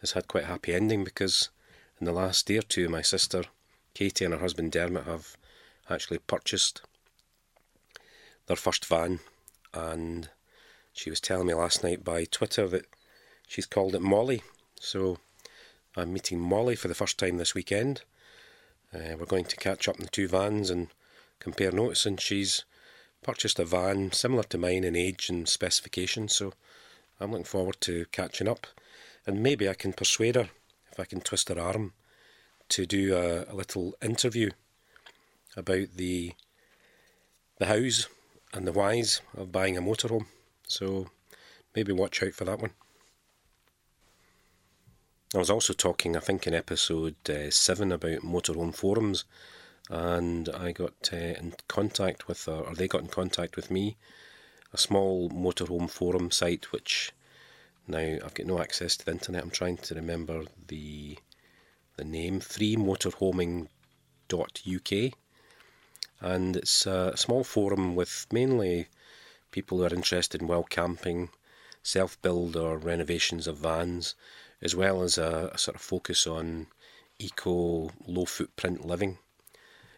has 0.00 0.12
had 0.12 0.28
quite 0.28 0.44
a 0.44 0.48
happy 0.48 0.74
ending 0.74 1.04
because 1.04 1.50
in 2.00 2.04
the 2.04 2.12
last 2.12 2.46
day 2.46 2.58
or 2.58 2.62
two, 2.62 2.88
my 2.88 3.02
sister 3.02 3.44
Katie 3.94 4.24
and 4.24 4.34
her 4.34 4.40
husband 4.40 4.72
Dermot 4.72 5.04
have 5.04 5.36
actually 5.88 6.18
purchased 6.18 6.82
their 8.46 8.56
first 8.56 8.84
van, 8.84 9.20
and 9.72 10.28
she 10.92 11.10
was 11.10 11.20
telling 11.20 11.46
me 11.46 11.54
last 11.54 11.82
night 11.82 12.04
by 12.04 12.24
Twitter 12.24 12.68
that 12.68 12.86
she's 13.46 13.66
called 13.66 13.94
it 13.94 14.02
Molly. 14.02 14.42
So 14.80 15.18
I'm 15.96 16.12
meeting 16.12 16.40
Molly 16.40 16.76
for 16.76 16.88
the 16.88 16.94
first 16.94 17.18
time 17.18 17.38
this 17.38 17.54
weekend. 17.54 18.02
Uh, 18.92 19.16
we're 19.18 19.26
going 19.26 19.44
to 19.44 19.56
catch 19.56 19.88
up 19.88 19.96
in 19.96 20.02
the 20.02 20.10
two 20.10 20.28
vans 20.28 20.70
and 20.70 20.88
compare 21.38 21.72
notes, 21.72 22.04
and 22.04 22.20
she's 22.20 22.64
purchased 23.22 23.58
a 23.58 23.64
van 23.64 24.12
similar 24.12 24.42
to 24.44 24.58
mine 24.58 24.84
in 24.84 24.94
age 24.94 25.28
and 25.28 25.48
specification, 25.48 26.28
so 26.28 26.52
I'm 27.20 27.30
looking 27.30 27.44
forward 27.44 27.80
to 27.82 28.06
catching 28.12 28.48
up. 28.48 28.66
And 29.26 29.42
maybe 29.42 29.68
I 29.68 29.74
can 29.74 29.92
persuade 29.94 30.34
her, 30.34 30.50
if 30.92 31.00
I 31.00 31.04
can 31.04 31.20
twist 31.20 31.48
her 31.48 31.58
arm, 31.58 31.94
to 32.70 32.86
do 32.86 33.14
a, 33.16 33.52
a 33.52 33.54
little 33.54 33.94
interview 34.02 34.50
about 35.56 35.88
the 35.96 36.34
the 37.58 37.66
hows 37.66 38.08
and 38.52 38.66
the 38.66 38.72
whys 38.72 39.20
of 39.36 39.52
buying 39.52 39.76
a 39.76 39.82
motorhome. 39.82 40.26
So 40.66 41.08
maybe 41.74 41.92
watch 41.92 42.22
out 42.22 42.34
for 42.34 42.44
that 42.44 42.60
one. 42.60 42.72
I 45.34 45.38
was 45.38 45.50
also 45.50 45.72
talking, 45.72 46.16
I 46.16 46.20
think, 46.20 46.46
in 46.46 46.54
episode 46.54 47.16
uh, 47.28 47.50
7 47.50 47.90
about 47.90 48.20
motorhome 48.20 48.74
forums 48.74 49.24
and 49.90 50.48
I 50.48 50.72
got 50.72 51.10
uh, 51.12 51.16
in 51.16 51.54
contact 51.68 52.28
with, 52.28 52.48
uh, 52.48 52.60
or 52.60 52.74
they 52.74 52.88
got 52.88 53.02
in 53.02 53.08
contact 53.08 53.56
with 53.56 53.70
me, 53.70 53.96
a 54.72 54.78
small 54.78 55.28
motorhome 55.30 55.90
forum 55.90 56.30
site 56.30 56.72
which 56.72 57.12
now 57.86 58.18
I've 58.24 58.34
got 58.34 58.46
no 58.46 58.60
access 58.60 58.96
to 58.96 59.04
the 59.04 59.10
internet. 59.10 59.42
I'm 59.42 59.50
trying 59.50 59.76
to 59.78 59.94
remember 59.94 60.44
the 60.68 61.18
the 61.96 62.04
name 62.04 62.40
freemotorhoming.uk, 62.40 65.12
and 66.20 66.56
it's 66.56 66.86
a 66.86 67.16
small 67.16 67.44
forum 67.44 67.94
with 67.94 68.26
mainly 68.32 68.88
people 69.50 69.78
who 69.78 69.84
are 69.84 69.94
interested 69.94 70.40
in 70.40 70.48
well 70.48 70.64
camping, 70.64 71.30
self 71.82 72.20
build 72.22 72.56
or 72.56 72.78
renovations 72.78 73.46
of 73.46 73.58
vans, 73.58 74.14
as 74.60 74.74
well 74.74 75.02
as 75.02 75.18
a, 75.18 75.50
a 75.52 75.58
sort 75.58 75.76
of 75.76 75.80
focus 75.80 76.26
on 76.26 76.66
eco 77.18 77.90
low 78.06 78.24
footprint 78.24 78.84
living. 78.84 79.18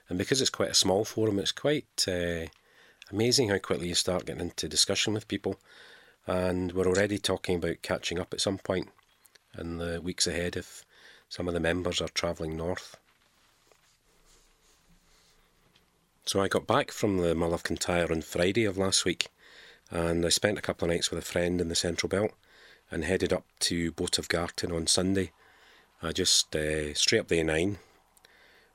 And 0.09 0.19
because 0.19 0.41
it's 0.41 0.51
quite 0.51 0.71
a 0.71 0.75
small 0.75 1.05
forum, 1.05 1.39
it's 1.39 1.53
quite 1.53 2.05
uh, 2.07 2.47
amazing 3.11 3.49
how 3.49 3.59
quickly 3.59 3.89
you 3.89 3.95
start 3.95 4.27
getting 4.27 4.43
into 4.43 4.69
discussion 4.69 5.15
with 5.15 5.29
people. 5.29 5.59
And 6.27 6.73
we're 6.73 6.87
already 6.87 7.19
talking 7.19 7.57
about 7.57 7.83
catching 7.83 8.19
up 8.19 8.33
at 8.33 8.41
some 8.41 8.59
point 8.59 8.89
in 9.59 9.79
the 9.79 10.01
weeks 10.01 10.27
ahead 10.27 10.57
if 10.57 10.85
some 11.29 11.49
of 11.49 11.55
the 11.55 11.61
members 11.61 12.01
are 12.01 12.09
travelling 12.09 12.57
north. 12.57 12.97
So 16.25 16.41
I 16.41 16.49
got 16.49 16.67
back 16.67 16.91
from 16.91 17.19
the 17.19 17.35
Mull 17.35 17.55
of 17.55 17.63
Kintyre 17.63 18.11
on 18.11 18.23
Friday 18.23 18.65
of 18.65 18.77
last 18.77 19.05
week, 19.05 19.29
and 19.91 20.25
I 20.27 20.29
spent 20.29 20.59
a 20.59 20.63
couple 20.63 20.87
of 20.87 20.91
nights 20.91 21.11
with 21.11 21.19
a 21.19 21.27
friend 21.27 21.61
in 21.61 21.69
the 21.69 21.75
Central 21.75 22.09
Belt, 22.09 22.33
and 22.91 23.05
headed 23.05 23.33
up 23.33 23.45
to 23.61 23.93
Boat 23.93 24.19
of 24.19 24.29
Garten 24.29 24.73
on 24.73 24.87
Sunday. 24.87 25.33
I 26.03 26.13
just 26.13 26.55
uh, 26.55 26.95
straight 26.95 27.21
up 27.21 27.29
the 27.29 27.41
A9 27.41 27.79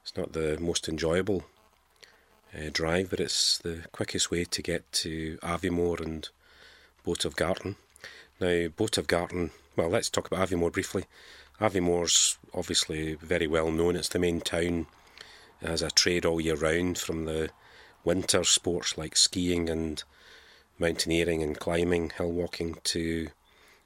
it's 0.02 0.18
not 0.18 0.34
the 0.34 0.58
most 0.60 0.90
enjoyable 0.90 1.46
uh, 2.58 2.70
drive, 2.72 3.12
but 3.12 3.20
it's 3.20 3.60
the 3.60 3.84
quickest 3.92 4.32
way 4.32 4.46
to 4.46 4.62
get 4.62 4.92
to 4.94 5.38
Aviemore 5.44 6.02
and 6.02 6.28
Boat 7.04 7.24
of 7.24 7.36
Garten. 7.36 7.76
Now, 8.40 8.68
Boat 8.70 8.98
of 8.98 9.08
Garten 9.08 9.52
well, 9.76 9.90
let's 9.90 10.10
talk 10.10 10.28
about 10.28 10.50
Aviemore 10.50 10.72
briefly. 10.72 11.06
Aviemore's 11.62 12.40
obviously 12.56 13.14
very 13.14 13.46
well 13.46 13.70
known. 13.70 13.96
It's 13.96 14.10
the 14.10 14.18
main 14.18 14.42
town 14.42 14.88
as 15.62 15.84
a 15.84 15.92
trade 15.92 16.26
all 16.26 16.42
year 16.42 16.56
round 16.56 16.98
from 16.98 17.26
the 17.26 17.52
winter 18.04 18.44
sports 18.44 18.98
like 18.98 19.16
skiing 19.16 19.70
and 19.70 20.04
mountaineering 20.80 21.44
and 21.44 21.60
climbing, 21.60 22.12
hill 22.18 22.32
walking 22.32 22.78
to 22.86 23.30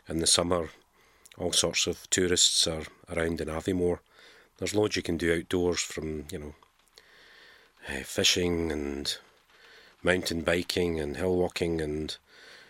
in 0.08 0.20
the 0.20 0.28
summer 0.28 0.70
all 1.38 1.52
sorts 1.52 1.86
of 1.86 2.10
tourists 2.10 2.66
are 2.66 2.84
around 3.10 3.42
in 3.42 3.50
Aviemore. 3.50 4.00
There's 4.58 4.74
loads 4.74 4.96
you 4.96 5.02
can 5.02 5.18
do 5.18 5.36
outdoors 5.36 5.82
from, 5.82 6.26
you 6.32 6.40
know, 6.40 6.56
uh, 7.90 8.04
fishing 8.04 8.72
and 8.72 9.18
mountain 10.02 10.42
biking 10.42 11.00
and 11.00 11.18
hill 11.18 11.36
walking 11.36 11.82
and 11.82 12.16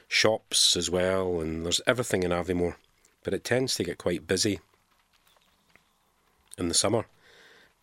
shops 0.07 0.75
as 0.75 0.89
well, 0.89 1.39
and 1.39 1.63
there's 1.63 1.81
everything 1.85 2.23
in 2.23 2.31
Aviemore. 2.31 2.75
But 3.23 3.35
it 3.35 3.43
tends 3.43 3.75
to 3.75 3.83
get 3.83 3.99
quite 3.99 4.25
busy 4.25 4.61
in 6.57 6.67
the 6.67 6.73
summer. 6.73 7.05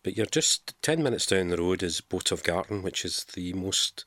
But 0.03 0.17
you're 0.17 0.25
just 0.25 0.81
10 0.81 1.01
minutes 1.01 1.25
down 1.25 1.47
the 1.47 1.57
road 1.57 1.81
is 1.81 2.01
Boat 2.01 2.31
of 2.31 2.43
Garten, 2.43 2.81
which 2.81 3.05
is 3.05 3.23
the 3.33 3.53
most 3.53 4.05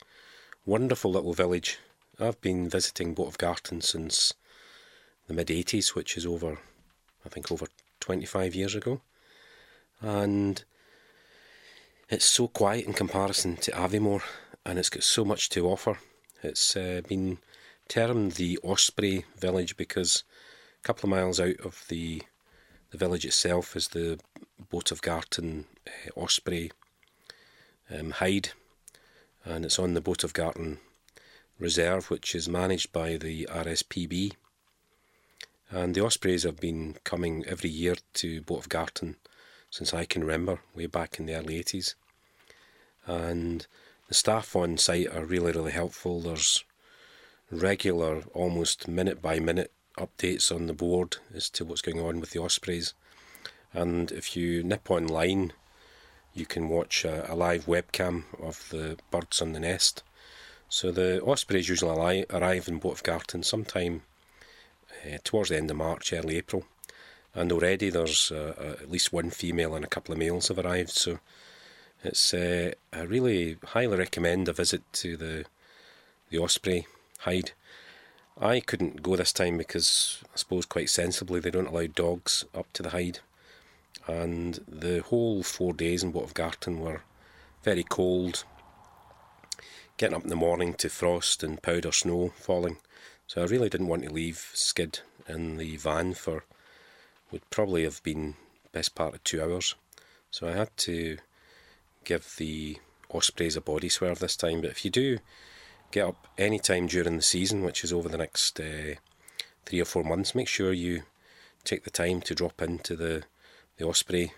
wonderful 0.65 1.11
little 1.11 1.33
village. 1.33 1.79
I've 2.21 2.41
been 2.41 2.69
visiting 2.69 3.15
Boat 3.15 3.29
of 3.29 3.39
Garten 3.39 3.81
since 3.81 4.35
the 5.27 5.35
mid 5.35 5.49
80s, 5.49 5.95
which 5.95 6.17
is 6.17 6.27
over, 6.27 6.59
I 7.25 7.29
think, 7.29 7.51
over 7.51 7.67
25 8.01 8.55
years 8.55 8.75
ago. 8.75 9.01
And 10.01 10.63
it's 12.09 12.27
so 12.27 12.49
quiet 12.49 12.87
in 12.87 12.93
comparison 12.93 13.57
to 13.57 13.71
Aviemore, 13.73 14.23
and 14.65 14.79
it's 14.79 14.91
got 14.91 15.03
so 15.03 15.25
much 15.25 15.49
to 15.51 15.67
offer. 15.67 15.99
It's 16.43 16.77
uh, 16.77 17.01
been 17.09 17.39
termed 17.89 18.33
the 18.33 18.59
Osprey 18.63 19.25
village 19.39 19.77
because 19.77 20.25
a 20.81 20.87
couple 20.87 21.09
of 21.09 21.17
miles 21.17 21.41
out 21.41 21.61
of 21.61 21.85
the 21.89 22.23
the 22.91 22.99
village 22.99 23.25
itself 23.25 23.75
is 23.75 23.89
the 23.89 24.19
Garten 25.03 25.67
uh, 25.87 26.21
Osprey 26.21 26.73
um, 27.91 28.11
hide, 28.13 28.51
and 29.45 29.65
it's 29.65 29.79
on 29.79 29.95
the 29.95 30.01
Boat 30.01 30.25
of 30.25 30.33
Garten 30.33 30.79
Reserve, 31.59 32.11
which 32.11 32.35
is 32.35 32.49
managed 32.49 32.93
by 32.93 33.17
the 33.17 33.47
RSPB. 33.51 34.33
And 35.71 35.95
the 35.95 36.05
Ospreys 36.05 36.45
have 36.45 36.61
been 36.61 36.97
coming 37.05 37.45
every 37.47 37.71
year 37.71 37.97
to 38.15 38.41
Boat 38.43 38.59
of 38.59 38.69
Garten 38.69 39.17
since 39.71 39.93
I 39.93 40.05
can 40.05 40.23
remember, 40.23 40.61
way 40.75 40.87
back 40.87 41.19
in 41.19 41.27
the 41.27 41.35
early 41.35 41.63
80s. 41.63 41.95
And 43.07 43.67
the 44.09 44.15
staff 44.15 44.57
on 44.57 44.79
site 44.79 45.09
are 45.09 45.25
really, 45.25 45.53
really 45.53 45.73
helpful. 45.73 46.21
There's 46.21 46.65
regular, 47.51 48.23
almost 48.33 48.89
minute 48.89 49.21
by 49.21 49.39
minute 49.39 49.73
updates 49.99 50.55
on 50.55 50.67
the 50.67 50.73
board 50.73 51.19
as 51.35 51.51
to 51.51 51.65
what's 51.65 51.83
going 51.83 52.01
on 52.01 52.21
with 52.21 52.31
the 52.31 52.41
Ospreys. 52.41 52.95
And 53.73 54.11
if 54.13 54.37
you 54.37 54.63
nip 54.63 54.91
online, 54.91 55.53
you 56.35 56.47
can 56.47 56.69
watch 56.69 57.05
a, 57.05 57.31
a 57.33 57.35
live 57.35 57.67
webcam 57.67 58.25
of 58.41 58.69
the 58.71 58.99
birds 59.11 59.41
on 59.43 59.53
the 59.53 59.61
nest. 59.61 60.03
So 60.69 60.91
the 60.91 61.23
Ospreys 61.25 61.69
usually 61.69 62.27
arrive 62.31 62.69
in 62.69 62.79
Garten 62.79 63.43
sometime 63.43 64.03
uh, 65.05 65.19
towards 65.25 65.51
the 65.51 65.57
end 65.57 65.71
of 65.71 65.77
March, 65.77 66.13
early 66.13 66.37
April. 66.37 66.65
And 67.35 67.53
already 67.53 67.91
there's 67.91 68.33
uh, 68.33 68.55
uh, 68.59 68.83
at 68.83 68.91
least 68.91 69.13
one 69.13 69.31
female 69.31 69.75
and 69.75 69.85
a 69.85 69.89
couple 69.89 70.13
of 70.13 70.19
males 70.19 70.49
have 70.49 70.59
arrived. 70.59 70.91
So 70.91 71.19
it's 72.03 72.33
uh, 72.35 72.73
I 72.93 73.03
really 73.03 73.59
highly 73.63 73.97
recommend 73.97 74.49
a 74.49 74.53
visit 74.53 74.83
to 74.95 75.17
the 75.17 75.45
the 76.31 76.39
Osprey 76.39 76.87
hide. 77.21 77.53
I 78.39 78.61
couldn't 78.61 79.03
go 79.03 79.17
this 79.17 79.33
time 79.33 79.57
because 79.57 80.19
I 80.35 80.37
suppose 80.37 80.67
quite 80.67 80.91
sensibly 80.91 81.41
they 81.41 81.51
don't 81.51 81.69
allow 81.69 81.87
dogs 81.87 82.45
up 82.55 82.71
to 82.75 82.83
the 82.83 82.91
hide. 82.91 83.21
And 84.07 84.61
the 84.69 85.03
whole 85.03 85.43
four 85.43 85.73
days 85.73 86.03
in 86.03 86.13
Garten 86.13 86.81
were 86.81 87.03
very 87.63 87.83
cold, 87.83 88.45
getting 89.97 90.17
up 90.17 90.23
in 90.23 90.31
the 90.31 90.37
morning 90.37 90.75
to 90.75 90.89
frost 90.89 91.43
and 91.43 91.61
powder 91.61 91.93
snow 91.93 92.33
falling. 92.37 92.79
So 93.27 93.43
I 93.43 93.47
really 93.47 93.69
didn't 93.69 93.89
want 93.89 94.05
to 94.05 94.13
leave 94.13 94.51
Skid 94.55 95.01
in 95.29 95.57
the 95.57 95.77
van 95.77 96.15
for 96.15 96.45
would 97.33 97.49
probably 97.51 97.83
have 97.83 98.03
been 98.03 98.37
best 98.73 98.95
part 98.95 99.15
of 99.15 99.25
two 99.25 99.43
hours. 99.43 99.75
So 100.31 100.49
I 100.49 100.53
had 100.53 100.77
to 100.79 101.19
give 102.05 102.35
the 102.39 102.79
Ospreys 103.11 103.57
a 103.57 103.61
body 103.61 103.89
swerve 103.89 104.21
this 104.21 104.37
time. 104.37 104.61
But 104.61 104.71
if 104.71 104.85
you 104.85 104.91
do 104.91 105.19
get 105.91 106.07
up 106.07 106.29
any 106.39 106.59
time 106.59 106.87
during 106.87 107.17
the 107.17 107.23
season, 107.23 107.63
which 107.63 107.83
is 107.83 107.93
over 107.93 108.09
the 108.09 108.19
next 108.19 108.61
uh, 108.61 108.95
three 109.65 109.81
or 109.81 109.85
four 109.85 110.05
months, 110.05 110.35
make 110.35 110.49
sure 110.49 110.73
you 110.73 111.03
take 111.65 111.85
the 111.85 111.91
time 111.91 112.21
to 112.23 112.35
drop 112.35 112.63
into 112.63 112.95
the 112.95 113.25
the 113.77 113.87
Osprey 113.87 114.33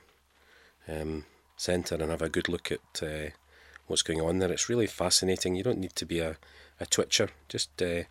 um, 0.88 1.25
centre 1.57 1.97
and 1.97 2.11
have 2.11 2.23
a 2.23 2.28
good 2.28 2.49
look 2.49 2.73
at 2.73 3.02
uh, 3.02 3.30
what's 3.87 4.02
going 4.02 4.21
on 4.21 4.38
there. 4.38 4.52
It's 4.52 4.68
really 4.68 4.87
fascinating. 4.87 5.54
You 5.54 5.62
don't 5.62 5.78
need 5.78 5.97
to 5.97 6.07
be 6.07 6.21
a, 6.21 6.37
a 6.80 6.87
twitcher. 6.87 7.30
Just 7.49 7.80
uh, 7.83 8.04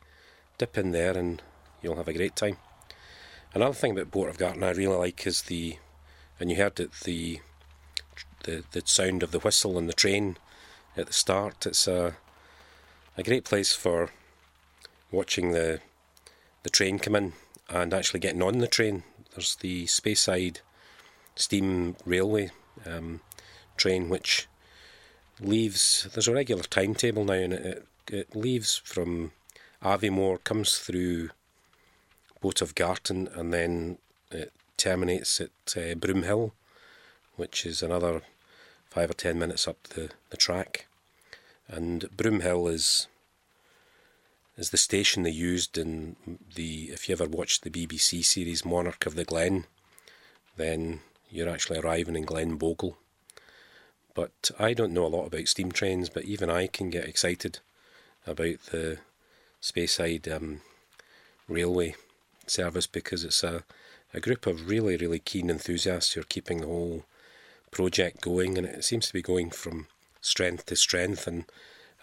dip 0.58 0.78
in 0.78 0.92
there 0.92 1.18
and 1.18 1.42
you'll 1.82 1.96
have 1.96 2.08
a 2.08 2.14
great 2.14 2.36
time. 2.36 2.58
Another 3.54 3.74
thing 3.74 3.92
about 3.92 4.12
Boat 4.12 4.30
of 4.30 4.38
Garten 4.38 4.64
I 4.64 4.72
really 4.72 4.96
like 4.96 5.26
is 5.26 5.44
the, 5.44 5.78
and 6.40 6.50
you 6.50 6.58
heard 6.58 6.80
it, 6.80 6.92
the 7.04 7.40
the, 8.44 8.64
the 8.72 8.82
sound 8.86 9.24
of 9.24 9.32
the 9.32 9.40
whistle 9.40 9.78
and 9.78 9.90
the 9.90 9.94
train 9.94 10.38
at 10.96 11.08
the 11.08 11.14
start. 11.14 11.66
It's 11.66 11.88
a 11.88 12.16
a 13.18 13.24
great 13.24 13.46
place 13.46 13.74
for 13.74 14.12
watching 15.12 15.52
the 15.52 15.80
the 16.64 16.70
train 16.70 17.00
come 17.00 17.16
in 17.16 17.34
and 17.70 17.94
actually 17.94 18.20
getting 18.20 18.44
on 18.44 18.60
the 18.60 18.68
train. 18.68 19.04
There's 19.34 19.56
the 19.56 19.86
Speyside 19.86 20.60
Steam 21.38 21.96
Railway 22.06 22.52
um, 22.86 23.22
train 23.78 24.10
which 24.10 24.48
leaves. 25.40 26.08
There's 26.14 26.28
a 26.28 26.34
regular 26.34 26.64
timetable 26.64 27.24
now, 27.24 27.34
and 27.34 27.54
it, 27.54 27.88
it 28.12 28.36
leaves 28.36 28.78
from 28.78 29.32
Aviemore, 29.84 30.44
comes 30.44 30.78
through 30.80 31.30
Boat 32.42 32.62
of 32.62 32.76
Garten, 32.76 33.28
and 33.34 33.54
then 33.54 33.98
it 34.32 34.52
terminates 34.78 35.40
at 35.40 35.50
uh, 35.76 35.96
Broomhill, 35.96 36.52
which 37.36 37.66
is 37.66 37.82
another 37.82 38.22
five 38.90 39.10
or 39.10 39.14
ten 39.14 39.38
minutes 39.38 39.68
up 39.68 39.84
the, 39.90 40.10
the 40.30 40.38
track. 40.38 40.88
And 41.68 42.10
Broomhill 42.16 42.72
is 42.72 43.08
is 44.58 44.72
the 44.72 44.78
station 44.78 45.22
they 45.22 45.30
used 45.30 45.78
in 45.78 46.16
the 46.56 46.90
if 46.92 47.08
you 47.08 47.14
ever 47.14 47.28
watched 47.28 47.62
the 47.62 47.70
BBC 47.70 48.26
series 48.26 48.66
Monarch 48.66 49.06
of 49.06 49.14
the 49.14 49.24
Glen, 49.24 49.66
then 50.56 51.02
you're 51.30 51.50
actually 51.50 51.80
arriving 51.80 52.16
in 52.16 52.26
Glenbogle. 52.26 52.96
But 54.14 54.52
I 54.60 54.74
don't 54.74 54.94
know 54.94 55.06
a 55.06 55.08
lot 55.08 55.26
about 55.26 55.48
steam 55.48 55.72
trains, 55.72 56.10
but 56.10 56.26
even 56.26 56.50
I 56.50 56.68
can 56.68 56.90
get 56.90 57.08
excited 57.08 57.60
about 58.26 58.60
the 58.72 58.98
Speyside 59.62 60.34
um, 60.34 60.62
railway 61.48 61.96
service 62.48 62.88
because 62.88 63.24
it's 63.24 63.44
a, 63.44 63.64
a 64.14 64.20
group 64.20 64.48
of 64.48 64.68
really, 64.68 64.98
really 64.98 65.20
keen 65.20 65.50
enthusiasts 65.50 66.14
who 66.14 66.22
are 66.22 66.26
keeping 66.26 66.62
the 66.62 66.68
whole 66.68 67.06
project 67.72 68.22
going, 68.22 68.58
and 68.58 68.66
it 68.66 68.84
seems 68.84 69.08
to 69.08 69.14
be 69.14 69.22
going 69.22 69.52
from 69.52 69.88
strength 70.22 70.66
to 70.68 70.76
strength. 70.76 71.28
And 71.28 71.46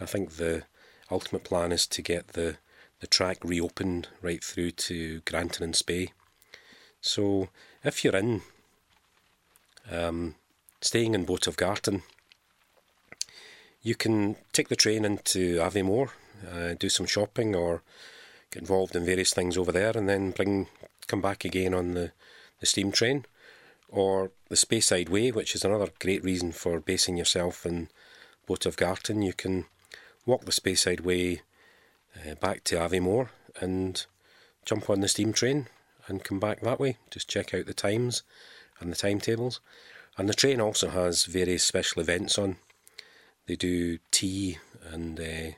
I 0.01 0.07
think 0.07 0.33
the 0.33 0.65
ultimate 1.11 1.45
plan 1.45 1.73
is 1.73 1.87
to 1.89 2.03
get 2.03 2.29
the 2.29 2.57
the 3.01 3.07
track 3.09 3.39
reopened 3.45 4.09
right 4.23 4.43
through 4.43 4.71
to 4.71 5.21
Grantown-on-Spey. 5.27 6.13
So 7.03 7.49
if 7.83 8.03
you're 8.03 8.17
in, 8.17 8.41
um, 9.91 10.35
staying 10.81 11.15
in 11.15 11.25
Garten, 11.57 12.03
you 13.83 13.95
can 13.95 14.37
take 14.53 14.69
the 14.69 14.77
train 14.77 15.05
into 15.05 15.59
Aviemore, 15.59 16.11
uh, 16.51 16.75
do 16.79 16.89
some 16.89 17.07
shopping, 17.07 17.55
or 17.55 17.83
get 18.51 18.63
involved 18.63 18.97
in 18.97 19.05
various 19.05 19.35
things 19.35 19.59
over 19.59 19.73
there, 19.73 19.93
and 19.95 20.09
then 20.09 20.31
bring 20.31 20.69
come 21.07 21.21
back 21.21 21.45
again 21.45 21.75
on 21.75 21.93
the, 21.93 22.13
the 22.61 22.67
steam 22.67 22.91
train 22.91 23.27
or 23.89 24.33
the 24.49 24.57
Speyside 24.57 25.09
Way, 25.09 25.31
which 25.31 25.55
is 25.55 25.65
another 25.65 25.89
great 26.01 26.25
reason 26.25 26.51
for 26.51 26.81
basing 26.81 27.17
yourself 27.17 27.65
in 27.65 27.89
Garten. 28.77 29.23
You 29.23 29.33
can 29.33 29.67
walk 30.27 30.45
the 30.45 30.53
Speyside 30.53 31.03
Way 31.03 31.43
uh, 32.17 32.35
back 32.37 32.65
to 32.65 32.77
Aviemore 32.77 33.29
and 33.61 34.05
jump 34.65 34.91
on 34.91 35.01
the 35.01 35.09
steam 35.09 35.33
train 35.33 35.69
and 36.09 36.25
come 36.25 36.41
back 36.41 36.61
that 36.61 36.81
way. 36.81 36.97
Just 37.11 37.29
check 37.29 37.55
out 37.55 37.67
the 37.67 37.75
times 37.75 38.23
and 38.85 38.93
the 38.93 38.97
timetables. 38.97 39.61
And 40.17 40.29
the 40.29 40.35
train 40.35 40.61
also 40.61 40.91
has 40.91 41.25
various 41.25 41.65
special 41.65 42.01
events 42.01 42.39
on. 42.39 42.57
They 43.47 43.57
do 43.57 43.99
tea 44.11 44.59
and 44.91 45.19
uh, 45.19 45.57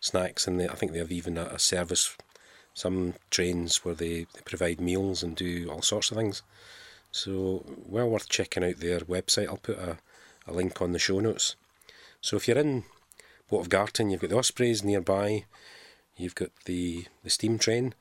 snacks, 0.00 0.46
and 0.46 0.58
they, 0.58 0.68
I 0.68 0.74
think 0.74 0.92
they 0.92 0.98
have 0.98 1.12
even 1.12 1.36
a, 1.36 1.44
a 1.44 1.58
service. 1.58 2.16
Some 2.72 3.14
trains 3.30 3.84
where 3.84 3.94
they, 3.94 4.26
they 4.32 4.40
provide 4.44 4.80
meals 4.80 5.22
and 5.22 5.36
do 5.36 5.68
all 5.70 5.82
sorts 5.82 6.10
of 6.10 6.16
things. 6.16 6.42
So, 7.10 7.64
well 7.86 8.08
worth 8.08 8.28
checking 8.28 8.64
out 8.64 8.78
their 8.78 9.00
website. 9.00 9.48
I'll 9.48 9.56
put 9.56 9.78
a, 9.78 9.98
a 10.46 10.52
link 10.52 10.80
on 10.80 10.92
the 10.92 10.98
show 10.98 11.20
notes. 11.20 11.56
So, 12.20 12.36
if 12.36 12.48
you're 12.48 12.58
in 12.58 12.84
Garten, 13.68 14.10
you've 14.10 14.20
got 14.20 14.30
the 14.30 14.36
Ospreys 14.36 14.84
nearby, 14.84 15.44
you've 16.16 16.34
got 16.34 16.50
the, 16.66 17.06
the 17.24 17.30
steam 17.30 17.58
train, 17.58 17.94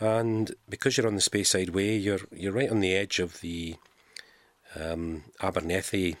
And 0.00 0.54
because 0.68 0.96
you're 0.96 1.06
on 1.06 1.16
the 1.16 1.20
Speyside 1.20 1.70
Way, 1.70 1.96
you're 1.96 2.20
you're 2.32 2.52
right 2.52 2.70
on 2.70 2.80
the 2.80 2.94
edge 2.94 3.18
of 3.18 3.40
the 3.40 3.76
um, 4.78 5.24
Abernethy 5.40 6.16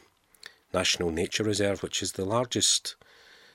National 0.72 1.10
Nature 1.10 1.44
Reserve, 1.44 1.82
which 1.82 2.02
is 2.02 2.12
the 2.12 2.24
largest 2.24 2.96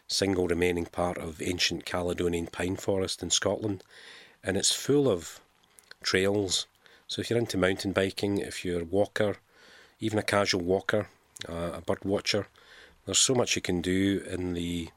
single 0.07 0.47
remaining 0.47 0.85
part 0.85 1.17
of 1.17 1.41
ancient 1.41 1.85
Caledonian 1.85 2.47
pine 2.47 2.77
forest 2.77 3.21
in 3.21 3.29
Scotland, 3.29 3.83
and 4.43 4.55
it's 4.55 4.71
full 4.71 5.09
of 5.09 5.39
trails. 6.01 6.67
So 7.07 7.21
if 7.21 7.29
you're 7.29 7.39
into 7.39 7.57
mountain 7.57 7.91
biking, 7.91 8.37
if 8.37 8.63
you're 8.63 8.81
a 8.81 8.85
walker, 8.85 9.37
even 9.99 10.19
a 10.19 10.23
casual 10.23 10.61
walker, 10.61 11.09
uh, 11.47 11.71
a 11.75 11.81
bird 11.81 12.03
watcher, 12.03 12.47
there's 13.05 13.19
so 13.19 13.35
much 13.35 13.55
you 13.55 13.61
can 13.61 13.81
do 13.81 14.23
in 14.29 14.53
the 14.53 14.89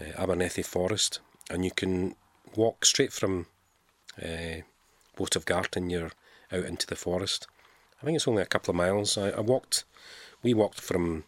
uh, 0.00 0.22
Abernethy 0.22 0.62
Forest, 0.62 1.20
and 1.50 1.64
you 1.64 1.70
can 1.70 2.14
walk 2.56 2.84
straight 2.84 3.12
from 3.12 3.46
uh, 4.22 4.62
Boat 5.16 5.36
of 5.36 5.44
Garten, 5.44 5.90
you're 5.90 6.12
out 6.50 6.64
into 6.64 6.86
the 6.86 6.96
forest. 6.96 7.46
I 8.02 8.04
think 8.04 8.16
it's 8.16 8.26
only 8.26 8.42
a 8.42 8.46
couple 8.46 8.72
of 8.72 8.76
miles. 8.76 9.16
I, 9.16 9.30
I 9.30 9.40
walked, 9.40 9.84
we 10.42 10.54
walked 10.54 10.80
from 10.80 11.22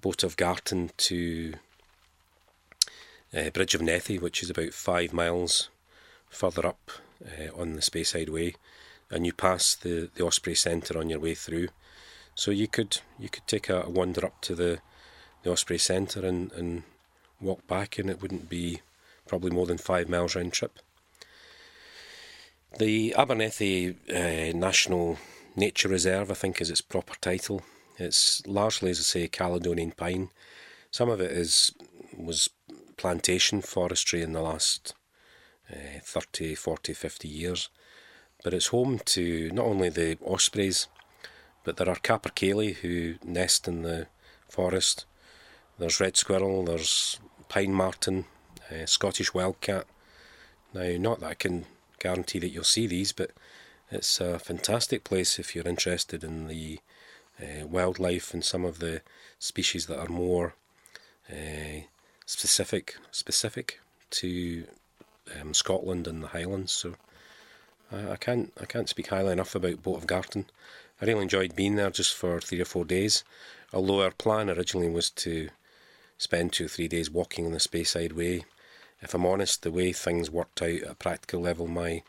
Boat 0.00 0.22
of 0.22 0.38
Garten 0.38 0.90
to 0.96 1.54
uh, 3.36 3.50
Bridge 3.50 3.74
of 3.74 3.82
Nethy, 3.82 4.18
which 4.18 4.42
is 4.42 4.48
about 4.48 4.72
five 4.72 5.12
miles 5.12 5.68
further 6.30 6.66
up 6.66 6.90
uh, 7.22 7.54
on 7.60 7.74
the 7.74 7.82
Speyside 7.82 8.30
Way, 8.30 8.54
and 9.10 9.26
you 9.26 9.34
pass 9.34 9.74
the, 9.74 10.08
the 10.14 10.24
Osprey 10.24 10.54
Centre 10.54 10.98
on 10.98 11.10
your 11.10 11.20
way 11.20 11.34
through. 11.34 11.68
So 12.34 12.50
you 12.50 12.66
could 12.66 12.98
you 13.18 13.28
could 13.28 13.46
take 13.46 13.68
a, 13.68 13.82
a 13.82 13.90
wander 13.90 14.24
up 14.24 14.40
to 14.42 14.54
the, 14.54 14.78
the 15.42 15.52
Osprey 15.52 15.78
Centre 15.78 16.24
and, 16.24 16.50
and 16.52 16.84
walk 17.42 17.66
back, 17.66 17.98
and 17.98 18.08
it 18.08 18.22
wouldn't 18.22 18.48
be 18.48 18.80
probably 19.28 19.50
more 19.50 19.66
than 19.66 19.76
five 19.76 20.08
miles 20.08 20.34
round 20.34 20.54
trip. 20.54 20.78
The 22.78 23.14
Abernethy 23.18 23.96
uh, 24.08 24.56
National 24.56 25.18
Nature 25.56 25.88
Reserve, 25.88 26.30
I 26.30 26.34
think, 26.34 26.60
is 26.60 26.70
its 26.70 26.82
proper 26.82 27.14
title. 27.20 27.62
It's 27.98 28.46
largely, 28.46 28.90
as 28.90 28.98
I 28.98 29.02
say, 29.02 29.28
Caledonian 29.28 29.92
pine. 29.92 30.28
Some 30.90 31.08
of 31.08 31.20
it 31.20 31.32
is 31.32 31.72
was 32.16 32.50
plantation 32.98 33.62
forestry 33.62 34.22
in 34.22 34.32
the 34.32 34.42
last 34.42 34.94
uh, 35.72 36.00
30, 36.02 36.54
40, 36.54 36.92
50 36.92 37.28
years. 37.28 37.70
But 38.44 38.52
it's 38.52 38.68
home 38.68 39.00
to 39.06 39.50
not 39.50 39.64
only 39.64 39.88
the 39.88 40.18
ospreys, 40.24 40.88
but 41.64 41.78
there 41.78 41.88
are 41.88 41.96
capercaillie 41.96 42.76
who 42.76 43.14
nest 43.24 43.66
in 43.66 43.82
the 43.82 44.08
forest. 44.48 45.06
There's 45.78 46.00
red 46.00 46.16
squirrel, 46.16 46.64
there's 46.64 47.18
pine 47.48 47.72
marten, 47.72 48.26
uh, 48.70 48.84
Scottish 48.84 49.32
wildcat. 49.32 49.86
Now, 50.74 50.96
not 50.98 51.20
that 51.20 51.30
I 51.30 51.34
can 51.34 51.64
guarantee 51.98 52.38
that 52.40 52.50
you'll 52.50 52.64
see 52.64 52.86
these, 52.86 53.12
but 53.12 53.30
it's 53.90 54.20
a 54.20 54.38
fantastic 54.38 55.04
place 55.04 55.38
if 55.38 55.54
you're 55.54 55.68
interested 55.68 56.24
in 56.24 56.48
the 56.48 56.80
uh, 57.40 57.66
wildlife 57.66 58.32
and 58.34 58.44
some 58.44 58.64
of 58.64 58.78
the 58.78 59.02
species 59.38 59.86
that 59.86 59.98
are 59.98 60.08
more 60.08 60.54
uh, 61.30 61.82
specific 62.24 62.96
specific 63.10 63.80
to 64.10 64.64
um, 65.40 65.54
Scotland 65.54 66.06
and 66.06 66.22
the 66.22 66.28
Highlands. 66.28 66.72
So 66.72 66.94
I, 67.92 68.12
I, 68.12 68.16
can't 68.16 68.52
I 68.60 68.64
can't 68.64 68.88
speak 68.88 69.08
highly 69.08 69.32
enough 69.32 69.54
about 69.54 69.82
Boat 69.82 69.98
of 69.98 70.06
Garten. 70.06 70.46
I 71.00 71.04
really 71.04 71.22
enjoyed 71.22 71.56
being 71.56 71.76
there 71.76 71.90
just 71.90 72.14
for 72.14 72.40
three 72.40 72.60
or 72.60 72.64
four 72.64 72.84
days. 72.84 73.22
Although 73.72 74.02
our 74.02 74.12
plan 74.12 74.48
originally 74.48 74.88
was 74.88 75.10
to 75.10 75.50
spend 76.18 76.52
two 76.52 76.66
or 76.66 76.68
three 76.68 76.88
days 76.88 77.10
walking 77.10 77.46
on 77.46 77.52
the 77.52 77.58
Speyside 77.58 78.12
Way. 78.12 78.44
If 79.02 79.12
I'm 79.12 79.26
honest, 79.26 79.62
the 79.62 79.70
way 79.70 79.92
things 79.92 80.30
worked 80.30 80.62
out 80.62 80.82
at 80.82 80.90
a 80.90 80.94
practical 80.94 81.40
level, 81.40 81.66
my 81.66 82.02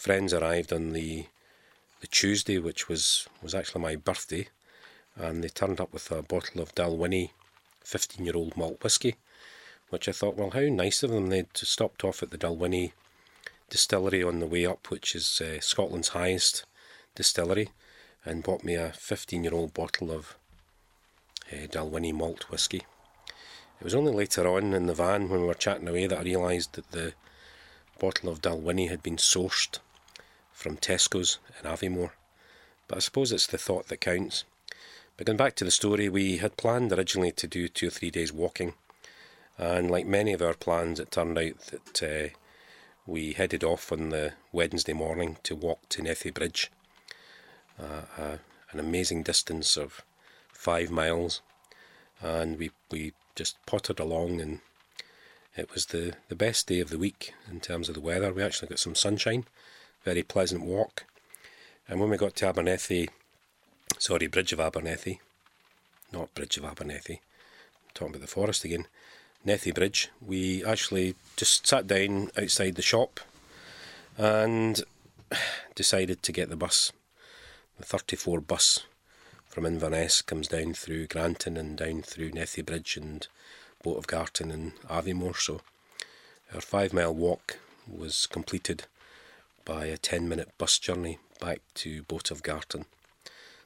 friends 0.00 0.32
arrived 0.32 0.72
on 0.72 0.94
the 0.94 1.26
the 2.00 2.06
Tuesday, 2.06 2.58
which 2.58 2.88
was 2.88 3.28
was 3.42 3.54
actually 3.54 3.82
my 3.82 3.96
birthday, 3.96 4.48
and 5.14 5.44
they 5.44 5.48
turned 5.48 5.78
up 5.78 5.92
with 5.92 6.10
a 6.10 6.22
bottle 6.22 6.62
of 6.62 6.74
Dalwhinnie, 6.74 7.32
fifteen 7.84 8.24
year 8.24 8.34
old 8.34 8.56
malt 8.56 8.82
whisky, 8.82 9.16
which 9.90 10.08
I 10.08 10.12
thought, 10.12 10.36
well, 10.36 10.52
how 10.52 10.60
nice 10.60 11.02
of 11.02 11.10
them. 11.10 11.28
They'd 11.28 11.54
stopped 11.54 12.02
off 12.02 12.22
at 12.22 12.30
the 12.30 12.38
Dalwhinnie 12.38 12.92
distillery 13.68 14.22
on 14.22 14.40
the 14.40 14.46
way 14.46 14.64
up, 14.64 14.90
which 14.90 15.14
is 15.14 15.38
uh, 15.42 15.60
Scotland's 15.60 16.08
highest 16.08 16.64
distillery, 17.14 17.68
and 18.24 18.42
bought 18.42 18.64
me 18.64 18.76
a 18.76 18.94
fifteen 18.96 19.44
year 19.44 19.54
old 19.54 19.74
bottle 19.74 20.10
of 20.10 20.34
uh, 21.52 21.66
Dalwhinnie 21.66 22.14
malt 22.14 22.50
whisky. 22.50 22.84
It 23.78 23.84
was 23.84 23.94
only 23.94 24.14
later 24.14 24.48
on 24.48 24.72
in 24.72 24.86
the 24.86 24.94
van 24.94 25.28
when 25.28 25.42
we 25.42 25.46
were 25.46 25.54
chatting 25.66 25.88
away 25.88 26.06
that 26.06 26.20
I 26.20 26.22
realised 26.22 26.72
that 26.72 26.90
the 26.90 27.12
bottle 27.98 28.30
of 28.30 28.40
Dalwhinnie 28.40 28.88
had 28.88 29.02
been 29.02 29.18
sourced 29.18 29.78
from 30.60 30.76
Tesco's 30.76 31.38
in 31.58 31.68
Aviemore. 31.68 32.10
But 32.86 32.96
I 32.96 33.00
suppose 33.00 33.32
it's 33.32 33.46
the 33.46 33.56
thought 33.56 33.88
that 33.88 34.02
counts. 34.02 34.44
But 35.16 35.26
going 35.26 35.38
back 35.38 35.54
to 35.56 35.64
the 35.64 35.70
story, 35.70 36.08
we 36.08 36.36
had 36.36 36.56
planned 36.56 36.92
originally 36.92 37.32
to 37.32 37.46
do 37.46 37.66
two 37.66 37.88
or 37.88 37.90
three 37.90 38.10
days 38.10 38.32
walking, 38.32 38.74
and 39.56 39.90
like 39.90 40.06
many 40.06 40.32
of 40.32 40.42
our 40.42 40.54
plans, 40.54 41.00
it 41.00 41.10
turned 41.10 41.38
out 41.38 41.58
that 41.70 42.02
uh, 42.02 42.34
we 43.06 43.32
headed 43.32 43.64
off 43.64 43.90
on 43.90 44.10
the 44.10 44.34
Wednesday 44.52 44.92
morning 44.92 45.38
to 45.44 45.56
walk 45.56 45.88
to 45.90 46.02
Nethy 46.02 46.32
Bridge, 46.32 46.70
uh, 47.78 48.02
uh, 48.18 48.36
an 48.70 48.80
amazing 48.80 49.22
distance 49.22 49.76
of 49.76 50.02
five 50.52 50.90
miles, 50.90 51.40
and 52.20 52.58
we 52.58 52.70
we 52.90 53.12
just 53.34 53.56
pottered 53.64 53.98
along, 53.98 54.40
and 54.40 54.60
it 55.56 55.72
was 55.72 55.86
the 55.86 56.14
the 56.28 56.36
best 56.36 56.66
day 56.66 56.80
of 56.80 56.90
the 56.90 56.98
week 56.98 57.32
in 57.50 57.60
terms 57.60 57.88
of 57.88 57.94
the 57.94 58.00
weather. 58.00 58.32
We 58.32 58.42
actually 58.42 58.68
got 58.68 58.78
some 58.78 58.94
sunshine, 58.94 59.44
very 60.04 60.22
pleasant 60.22 60.64
walk. 60.64 61.04
And 61.88 62.00
when 62.00 62.10
we 62.10 62.16
got 62.16 62.36
to 62.36 62.48
Abernethy, 62.48 63.10
sorry, 63.98 64.26
Bridge 64.26 64.52
of 64.52 64.60
Abernethy, 64.60 65.20
not 66.12 66.34
Bridge 66.34 66.56
of 66.56 66.64
Abernethy, 66.64 67.20
I'm 67.20 67.90
talking 67.94 68.14
about 68.14 68.22
the 68.22 68.28
forest 68.28 68.64
again, 68.64 68.86
Nethy 69.46 69.74
Bridge, 69.74 70.10
we 70.20 70.64
actually 70.64 71.14
just 71.36 71.66
sat 71.66 71.86
down 71.86 72.30
outside 72.36 72.74
the 72.74 72.82
shop 72.82 73.20
and 74.18 74.82
decided 75.74 76.22
to 76.22 76.32
get 76.32 76.50
the 76.50 76.56
bus. 76.56 76.92
The 77.78 77.86
34 77.86 78.40
bus 78.40 78.84
from 79.48 79.64
Inverness 79.64 80.20
comes 80.22 80.48
down 80.48 80.74
through 80.74 81.06
Grantown 81.06 81.58
and 81.58 81.76
down 81.76 82.02
through 82.02 82.32
Nethy 82.32 82.64
Bridge 82.64 82.96
and 82.96 83.26
Boat 83.82 83.96
of 83.96 84.06
Garten 84.06 84.50
and 84.50 84.74
Aviemore. 84.82 85.36
So 85.36 85.62
our 86.54 86.60
five 86.60 86.92
mile 86.92 87.14
walk 87.14 87.58
was 87.88 88.26
completed 88.26 88.84
by 89.64 89.86
a 89.86 89.96
10 89.96 90.28
minute 90.28 90.50
bus 90.58 90.78
journey 90.78 91.18
back 91.40 91.60
to 91.74 92.02
Boat 92.04 92.30
of 92.30 92.42
Garten. 92.42 92.84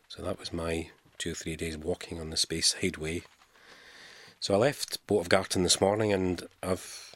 So 0.08 0.22
that 0.22 0.38
was 0.38 0.52
my 0.52 0.90
two 1.18 1.32
or 1.32 1.34
three 1.34 1.56
days 1.56 1.76
walking 1.76 2.20
on 2.20 2.30
the 2.30 2.36
Speyside 2.36 2.98
Way. 2.98 3.22
So 4.40 4.54
I 4.54 4.58
left 4.58 5.04
Boat 5.06 5.20
of 5.20 5.28
Garten 5.28 5.62
this 5.62 5.80
morning 5.80 6.12
and 6.12 6.46
I've 6.62 7.14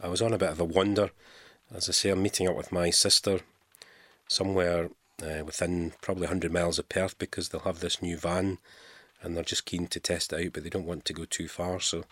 I 0.00 0.08
was 0.08 0.22
on 0.22 0.32
a 0.32 0.38
bit 0.38 0.50
of 0.50 0.60
a 0.60 0.64
wander. 0.64 1.10
As 1.74 1.88
I 1.88 1.92
say, 1.92 2.10
I'm 2.10 2.22
meeting 2.22 2.48
up 2.48 2.56
with 2.56 2.72
my 2.72 2.90
sister 2.90 3.40
somewhere 4.28 4.90
uh, 5.22 5.44
within 5.44 5.92
probably 6.00 6.22
100 6.22 6.52
miles 6.52 6.78
of 6.78 6.88
Perth 6.88 7.18
because 7.18 7.48
they'll 7.48 7.62
have 7.62 7.80
this 7.80 8.00
new 8.00 8.16
van 8.16 8.58
and 9.22 9.36
they're 9.36 9.44
just 9.44 9.64
keen 9.64 9.88
to 9.88 10.00
test 10.00 10.32
it 10.32 10.46
out, 10.46 10.52
but 10.52 10.62
they 10.62 10.70
don't 10.70 10.86
want 10.86 11.04
to 11.06 11.12
go 11.12 11.24
too 11.24 11.48
far. 11.48 11.80
So 11.80 12.04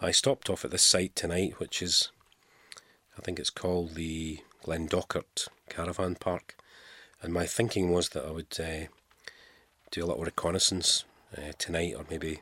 I 0.00 0.12
stopped 0.12 0.48
off 0.48 0.64
at 0.64 0.70
this 0.70 0.82
site 0.82 1.16
tonight, 1.16 1.58
which 1.58 1.82
is, 1.82 2.10
I 3.18 3.22
think 3.22 3.38
it's 3.38 3.50
called 3.50 3.94
the 3.94 4.40
Glendochart 4.64 5.48
Caravan 5.68 6.16
Park, 6.16 6.54
and 7.22 7.32
my 7.32 7.46
thinking 7.46 7.90
was 7.90 8.10
that 8.10 8.26
I 8.26 8.30
would 8.30 8.58
uh, 8.60 8.88
do 9.90 10.04
a 10.04 10.06
little 10.06 10.24
reconnaissance 10.24 11.04
uh, 11.36 11.52
tonight 11.58 11.94
or 11.96 12.04
maybe 12.10 12.40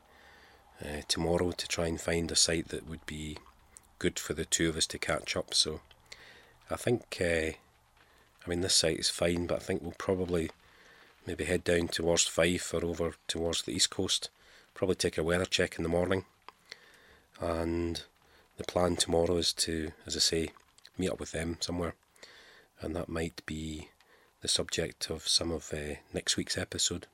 uh, 0.83 1.03
tomorrow 1.07 1.53
to 1.53 1.69
try 1.69 1.87
and 1.87 2.01
find 2.01 2.31
a 2.31 2.37
site 2.37 2.69
that 2.69 2.89
would 2.89 3.05
be 3.07 3.39
good 3.99 4.19
for 4.19 4.35
the 4.35 4.45
two 4.45 4.69
of 4.69 4.77
us 4.77 4.87
to 4.87 4.99
catch 4.99 5.37
up. 5.37 5.55
So 5.55 5.81
I 6.71 6.77
think, 6.77 7.19
uh, 7.21 7.53
I 7.55 8.49
mean, 8.49 8.61
this 8.61 8.75
site 8.75 8.99
is 8.99 9.09
fine, 9.09 9.47
but 9.47 9.57
I 9.57 9.65
think 9.65 9.83
we'll 9.83 9.93
probably 9.99 10.51
maybe 11.27 11.45
head 11.45 11.65
down 11.65 11.89
towards 11.89 12.27
Fife 12.27 12.75
or 12.75 12.85
over 12.85 13.15
towards 13.27 13.63
the 13.63 13.73
east 13.73 13.91
coast. 13.91 14.31
Probably 14.75 14.97
take 14.97 15.19
a 15.19 15.23
weather 15.23 15.45
check 15.45 15.77
in 15.77 15.83
the 15.83 15.89
morning. 15.89 16.25
And 17.41 18.03
the 18.57 18.65
plan 18.65 18.97
tomorrow 18.97 19.37
is 19.37 19.53
to, 19.55 19.93
as 20.07 20.17
I 20.17 20.21
say, 20.21 20.51
meet 20.97 21.11
up 21.11 21.21
with 21.21 21.33
them 21.33 21.59
somewhere 21.61 21.95
and 22.81 22.95
that 22.95 23.09
might 23.09 23.45
be 23.47 23.89
the 24.41 24.49
subject 24.49 25.11
of 25.11 25.27
some 25.27 25.51
of 25.51 25.73
uh, 25.73 25.97
next 26.13 26.37
week's 26.37 26.59
episode. 26.59 27.07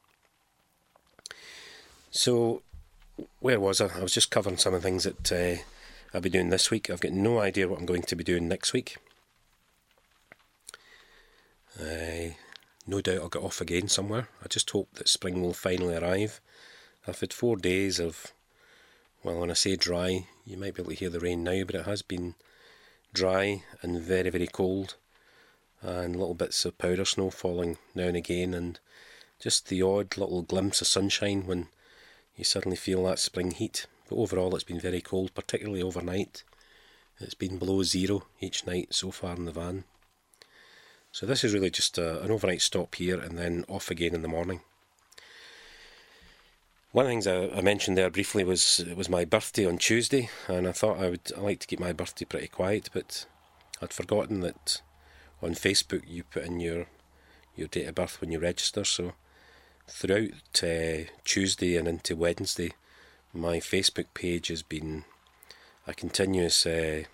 So, 2.10 2.62
where 3.40 3.60
was 3.60 3.80
I? 3.80 3.88
I 3.98 4.02
was 4.02 4.14
just 4.14 4.30
covering 4.30 4.58
some 4.58 4.74
of 4.74 4.82
the 4.82 4.88
things 4.88 5.04
that 5.04 5.32
uh, 5.32 5.62
I'll 6.12 6.20
be 6.20 6.30
doing 6.30 6.50
this 6.50 6.70
week. 6.70 6.90
I've 6.90 7.00
got 7.00 7.12
no 7.12 7.40
idea 7.40 7.68
what 7.68 7.80
I'm 7.80 7.86
going 7.86 8.02
to 8.02 8.16
be 8.16 8.24
doing 8.24 8.46
next 8.46 8.72
week. 8.72 8.96
Uh, 11.80 12.34
no 12.86 13.00
doubt 13.00 13.18
I'll 13.18 13.28
get 13.28 13.42
off 13.42 13.60
again 13.60 13.88
somewhere. 13.88 14.28
I 14.44 14.48
just 14.48 14.70
hope 14.70 14.94
that 14.94 15.08
spring 15.08 15.42
will 15.42 15.54
finally 15.54 15.96
arrive. 15.96 16.40
I've 17.06 17.20
had 17.20 17.32
four 17.32 17.56
days 17.56 17.98
of, 17.98 18.32
well, 19.22 19.40
when 19.40 19.50
I 19.50 19.54
say 19.54 19.76
dry, 19.76 20.26
you 20.44 20.56
might 20.56 20.74
be 20.74 20.82
able 20.82 20.90
to 20.90 20.96
hear 20.96 21.10
the 21.10 21.20
rain 21.20 21.42
now, 21.42 21.64
but 21.64 21.74
it 21.74 21.86
has 21.86 22.02
been 22.02 22.34
dry 23.12 23.62
and 23.82 24.00
very, 24.00 24.30
very 24.30 24.46
cold 24.46 24.96
and 25.84 26.16
little 26.16 26.34
bits 26.34 26.64
of 26.64 26.78
powder 26.78 27.04
snow 27.04 27.30
falling 27.30 27.76
now 27.94 28.04
and 28.04 28.16
again, 28.16 28.54
and 28.54 28.80
just 29.38 29.68
the 29.68 29.82
odd 29.82 30.16
little 30.16 30.42
glimpse 30.42 30.80
of 30.80 30.86
sunshine 30.86 31.46
when 31.46 31.68
you 32.36 32.44
suddenly 32.44 32.76
feel 32.76 33.04
that 33.04 33.18
spring 33.18 33.50
heat. 33.50 33.86
But 34.08 34.16
overall, 34.16 34.54
it's 34.54 34.64
been 34.64 34.80
very 34.80 35.00
cold, 35.00 35.34
particularly 35.34 35.82
overnight. 35.82 36.42
It's 37.20 37.34
been 37.34 37.58
below 37.58 37.82
zero 37.82 38.26
each 38.40 38.66
night 38.66 38.94
so 38.94 39.10
far 39.10 39.36
in 39.36 39.44
the 39.44 39.52
van. 39.52 39.84
So 41.12 41.26
this 41.26 41.44
is 41.44 41.54
really 41.54 41.70
just 41.70 41.96
a, 41.96 42.22
an 42.22 42.30
overnight 42.30 42.60
stop 42.60 42.96
here 42.96 43.20
and 43.20 43.38
then 43.38 43.64
off 43.68 43.90
again 43.90 44.14
in 44.14 44.22
the 44.22 44.28
morning. 44.28 44.62
One 46.90 47.06
of 47.06 47.08
the 47.08 47.12
things 47.12 47.26
I, 47.26 47.56
I, 47.56 47.60
mentioned 47.60 47.96
there 47.98 48.10
briefly 48.10 48.44
was 48.44 48.80
it 48.80 48.96
was 48.96 49.08
my 49.08 49.24
birthday 49.24 49.66
on 49.66 49.78
Tuesday, 49.78 50.28
and 50.48 50.66
I 50.66 50.72
thought 50.72 51.00
I 51.00 51.10
would 51.10 51.32
I 51.36 51.40
like 51.40 51.60
to 51.60 51.66
keep 51.66 51.80
my 51.80 51.92
birthday 51.92 52.24
pretty 52.24 52.48
quiet, 52.48 52.88
but 52.92 53.26
I'd 53.82 53.92
forgotten 53.92 54.40
that 54.40 54.80
on 55.42 55.54
Facebook 55.54 56.02
you 56.06 56.24
put 56.24 56.44
in 56.44 56.60
your 56.60 56.86
your 57.56 57.68
date 57.68 57.86
of 57.86 57.94
birth 57.94 58.20
when 58.20 58.32
you 58.32 58.38
register. 58.38 58.84
So 58.84 59.12
throughout 59.86 60.62
uh, 60.62 61.10
Tuesday 61.24 61.76
and 61.76 61.86
into 61.86 62.16
Wednesday, 62.16 62.72
my 63.32 63.58
Facebook 63.58 64.06
page 64.14 64.48
has 64.48 64.62
been 64.62 65.04
a 65.86 65.94
continuous 65.94 66.66
uh, 66.66 67.04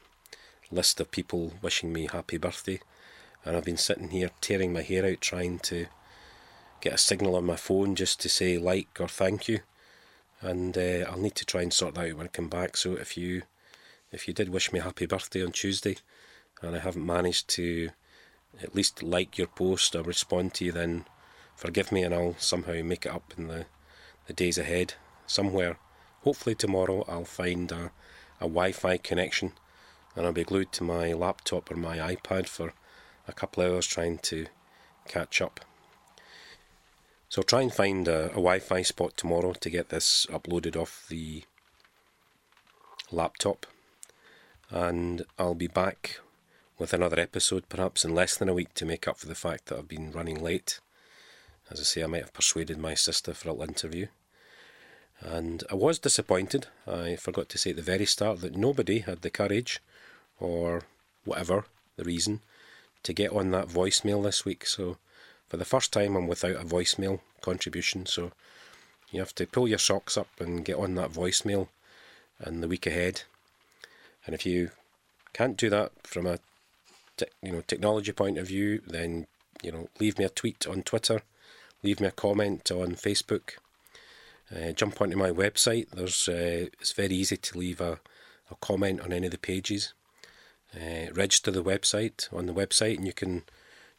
list 0.70 1.00
of 1.00 1.10
people 1.10 1.52
wishing 1.60 1.92
me 1.92 2.06
happy 2.06 2.38
birthday, 2.38 2.80
and 3.44 3.56
I've 3.56 3.64
been 3.64 3.76
sitting 3.76 4.10
here 4.10 4.30
tearing 4.40 4.72
my 4.72 4.82
hair 4.82 5.04
out 5.04 5.20
trying 5.20 5.58
to 5.60 5.86
get 6.80 6.94
a 6.94 6.98
signal 6.98 7.36
on 7.36 7.44
my 7.44 7.56
phone 7.56 7.94
just 7.94 8.20
to 8.20 8.28
say 8.28 8.56
like 8.56 8.98
or 8.98 9.08
thank 9.08 9.48
you 9.48 9.60
and 10.42 10.76
uh, 10.76 11.04
I'll 11.08 11.18
need 11.20 11.34
to 11.36 11.44
try 11.44 11.62
and 11.62 11.72
sort 11.72 11.94
that 11.94 12.10
out 12.10 12.16
when 12.16 12.26
I 12.26 12.30
come 12.30 12.48
back. 12.48 12.76
So 12.76 12.94
if 12.94 13.16
you 13.16 13.42
if 14.12 14.26
you 14.26 14.34
did 14.34 14.48
wish 14.48 14.72
me 14.72 14.80
happy 14.80 15.06
birthday 15.06 15.44
on 15.44 15.52
Tuesday, 15.52 15.98
and 16.62 16.74
I 16.74 16.80
haven't 16.80 17.06
managed 17.06 17.48
to 17.50 17.90
at 18.62 18.74
least 18.74 19.02
like 19.02 19.38
your 19.38 19.46
post 19.46 19.94
or 19.94 20.02
respond 20.02 20.54
to 20.54 20.64
you, 20.64 20.72
then 20.72 21.06
forgive 21.56 21.92
me, 21.92 22.02
and 22.02 22.14
I'll 22.14 22.36
somehow 22.38 22.82
make 22.82 23.06
it 23.06 23.12
up 23.12 23.32
in 23.36 23.48
the 23.48 23.66
the 24.26 24.32
days 24.32 24.58
ahead. 24.58 24.94
Somewhere, 25.26 25.76
hopefully 26.22 26.54
tomorrow, 26.54 27.04
I'll 27.08 27.24
find 27.24 27.70
a 27.72 27.92
a 28.40 28.48
Wi-Fi 28.48 28.96
connection, 28.96 29.52
and 30.16 30.24
I'll 30.24 30.32
be 30.32 30.44
glued 30.44 30.72
to 30.72 30.84
my 30.84 31.12
laptop 31.12 31.70
or 31.70 31.76
my 31.76 31.98
iPad 31.98 32.48
for 32.48 32.72
a 33.28 33.32
couple 33.32 33.62
of 33.62 33.72
hours 33.72 33.86
trying 33.86 34.18
to 34.18 34.46
catch 35.06 35.42
up. 35.42 35.60
So 37.28 37.40
I'll 37.40 37.44
try 37.44 37.60
and 37.60 37.72
find 37.72 38.08
a, 38.08 38.26
a 38.30 38.40
Wi-Fi 38.40 38.82
spot 38.82 39.16
tomorrow 39.16 39.52
to 39.52 39.70
get 39.70 39.90
this 39.90 40.26
uploaded 40.30 40.74
off 40.74 41.06
the 41.08 41.44
laptop. 43.12 43.66
And 44.70 45.22
I'll 45.38 45.54
be 45.54 45.66
back 45.66 46.20
with 46.80 46.94
another 46.94 47.20
episode 47.20 47.68
perhaps 47.68 48.06
in 48.06 48.14
less 48.14 48.38
than 48.38 48.48
a 48.48 48.54
week 48.54 48.72
to 48.72 48.86
make 48.86 49.06
up 49.06 49.18
for 49.18 49.26
the 49.26 49.34
fact 49.34 49.66
that 49.66 49.78
I've 49.78 49.86
been 49.86 50.10
running 50.10 50.42
late. 50.42 50.80
As 51.70 51.78
I 51.78 51.82
say, 51.82 52.02
I 52.02 52.06
might 52.06 52.22
have 52.22 52.32
persuaded 52.32 52.78
my 52.78 52.94
sister 52.94 53.34
for 53.34 53.50
a 53.50 53.52
little 53.52 53.68
interview. 53.68 54.06
And 55.20 55.62
I 55.70 55.74
was 55.74 55.98
disappointed. 55.98 56.68
I 56.86 57.16
forgot 57.16 57.50
to 57.50 57.58
say 57.58 57.70
at 57.70 57.76
the 57.76 57.82
very 57.82 58.06
start 58.06 58.40
that 58.40 58.56
nobody 58.56 59.00
had 59.00 59.20
the 59.20 59.28
courage, 59.28 59.80
or 60.40 60.84
whatever 61.24 61.66
the 61.96 62.04
reason, 62.04 62.40
to 63.02 63.12
get 63.12 63.30
on 63.30 63.50
that 63.50 63.68
voicemail 63.68 64.22
this 64.24 64.46
week. 64.46 64.64
So 64.64 64.96
for 65.48 65.58
the 65.58 65.66
first 65.66 65.92
time, 65.92 66.16
I'm 66.16 66.26
without 66.26 66.56
a 66.56 66.64
voicemail 66.64 67.20
contribution, 67.42 68.06
so 68.06 68.32
you 69.10 69.20
have 69.20 69.34
to 69.34 69.46
pull 69.46 69.68
your 69.68 69.78
socks 69.78 70.16
up 70.16 70.28
and 70.40 70.64
get 70.64 70.76
on 70.76 70.94
that 70.94 71.12
voicemail 71.12 71.68
in 72.44 72.62
the 72.62 72.68
week 72.68 72.86
ahead. 72.86 73.24
And 74.24 74.34
if 74.34 74.46
you 74.46 74.70
can't 75.34 75.58
do 75.58 75.68
that 75.68 75.92
from 76.04 76.26
a 76.26 76.38
te- 77.20 77.32
you 77.42 77.52
know 77.52 77.62
technology 77.62 78.12
point 78.12 78.38
of 78.38 78.46
view, 78.46 78.80
then 78.86 79.26
you 79.62 79.72
know 79.72 79.88
leave 79.98 80.18
me 80.18 80.24
a 80.24 80.28
tweet 80.28 80.66
on 80.66 80.82
Twitter, 80.82 81.22
leave 81.82 82.00
me 82.00 82.08
a 82.08 82.12
comment 82.12 82.70
on 82.70 82.94
Facebook, 82.94 83.52
uh, 84.54 84.72
jump 84.72 85.00
onto 85.00 85.16
my 85.16 85.30
website. 85.30 85.90
There's 85.90 86.28
uh, 86.28 86.66
it's 86.80 86.92
very 86.92 87.14
easy 87.14 87.36
to 87.36 87.58
leave 87.58 87.80
a, 87.80 88.00
a 88.50 88.54
comment 88.60 89.00
on 89.00 89.12
any 89.12 89.26
of 89.26 89.32
the 89.32 89.38
pages. 89.38 89.94
Uh, 90.74 91.12
register 91.12 91.50
the 91.50 91.64
website 91.64 92.32
on 92.32 92.46
the 92.46 92.54
website, 92.54 92.96
and 92.96 93.06
you 93.06 93.12
can 93.12 93.42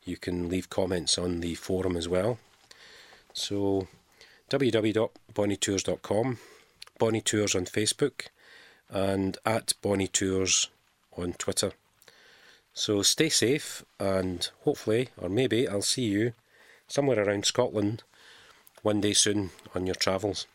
you 0.04 0.18
can 0.18 0.50
leave 0.50 0.70
comments 0.70 1.18
on 1.18 1.42
the 1.42 1.56
forum 1.56 1.96
as 1.96 2.08
well. 2.08 2.40
So, 3.34 3.88
www.bonnytours.com, 4.50 6.38
Bonny 7.00 7.22
Tours 7.22 7.56
on 7.56 7.66
Facebook, 7.66 8.28
and 8.90 9.38
at 9.46 9.74
Bonny 9.82 10.08
Tours 10.08 10.70
on 11.18 11.34
Twitter. 11.34 11.74
So, 12.74 13.02
stay 13.02 13.30
safe, 13.30 13.84
and 14.00 14.50
hopefully, 14.62 15.10
or 15.18 15.30
maybe, 15.30 15.68
I'll 15.68 15.82
see 15.82 16.04
you 16.06 16.34
somewhere 16.88 17.22
around 17.22 17.46
Scotland 17.46 18.04
one 18.82 19.02
day 19.02 19.14
soon 19.14 19.52
on 19.76 19.86
your 19.86 19.96
travels. 19.96 20.48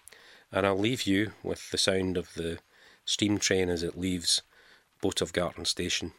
And 0.50 0.66
I'll 0.66 0.78
leave 0.78 1.02
you 1.02 1.32
with 1.42 1.70
the 1.70 1.78
sound 1.78 2.16
of 2.16 2.32
the 2.34 2.58
steam 3.04 3.38
train 3.38 3.68
as 3.68 3.82
it 3.82 3.98
leaves 3.98 4.42
Boat 5.00 5.20
of 5.20 5.32
Garten 5.32 5.66
Station. 5.66 6.12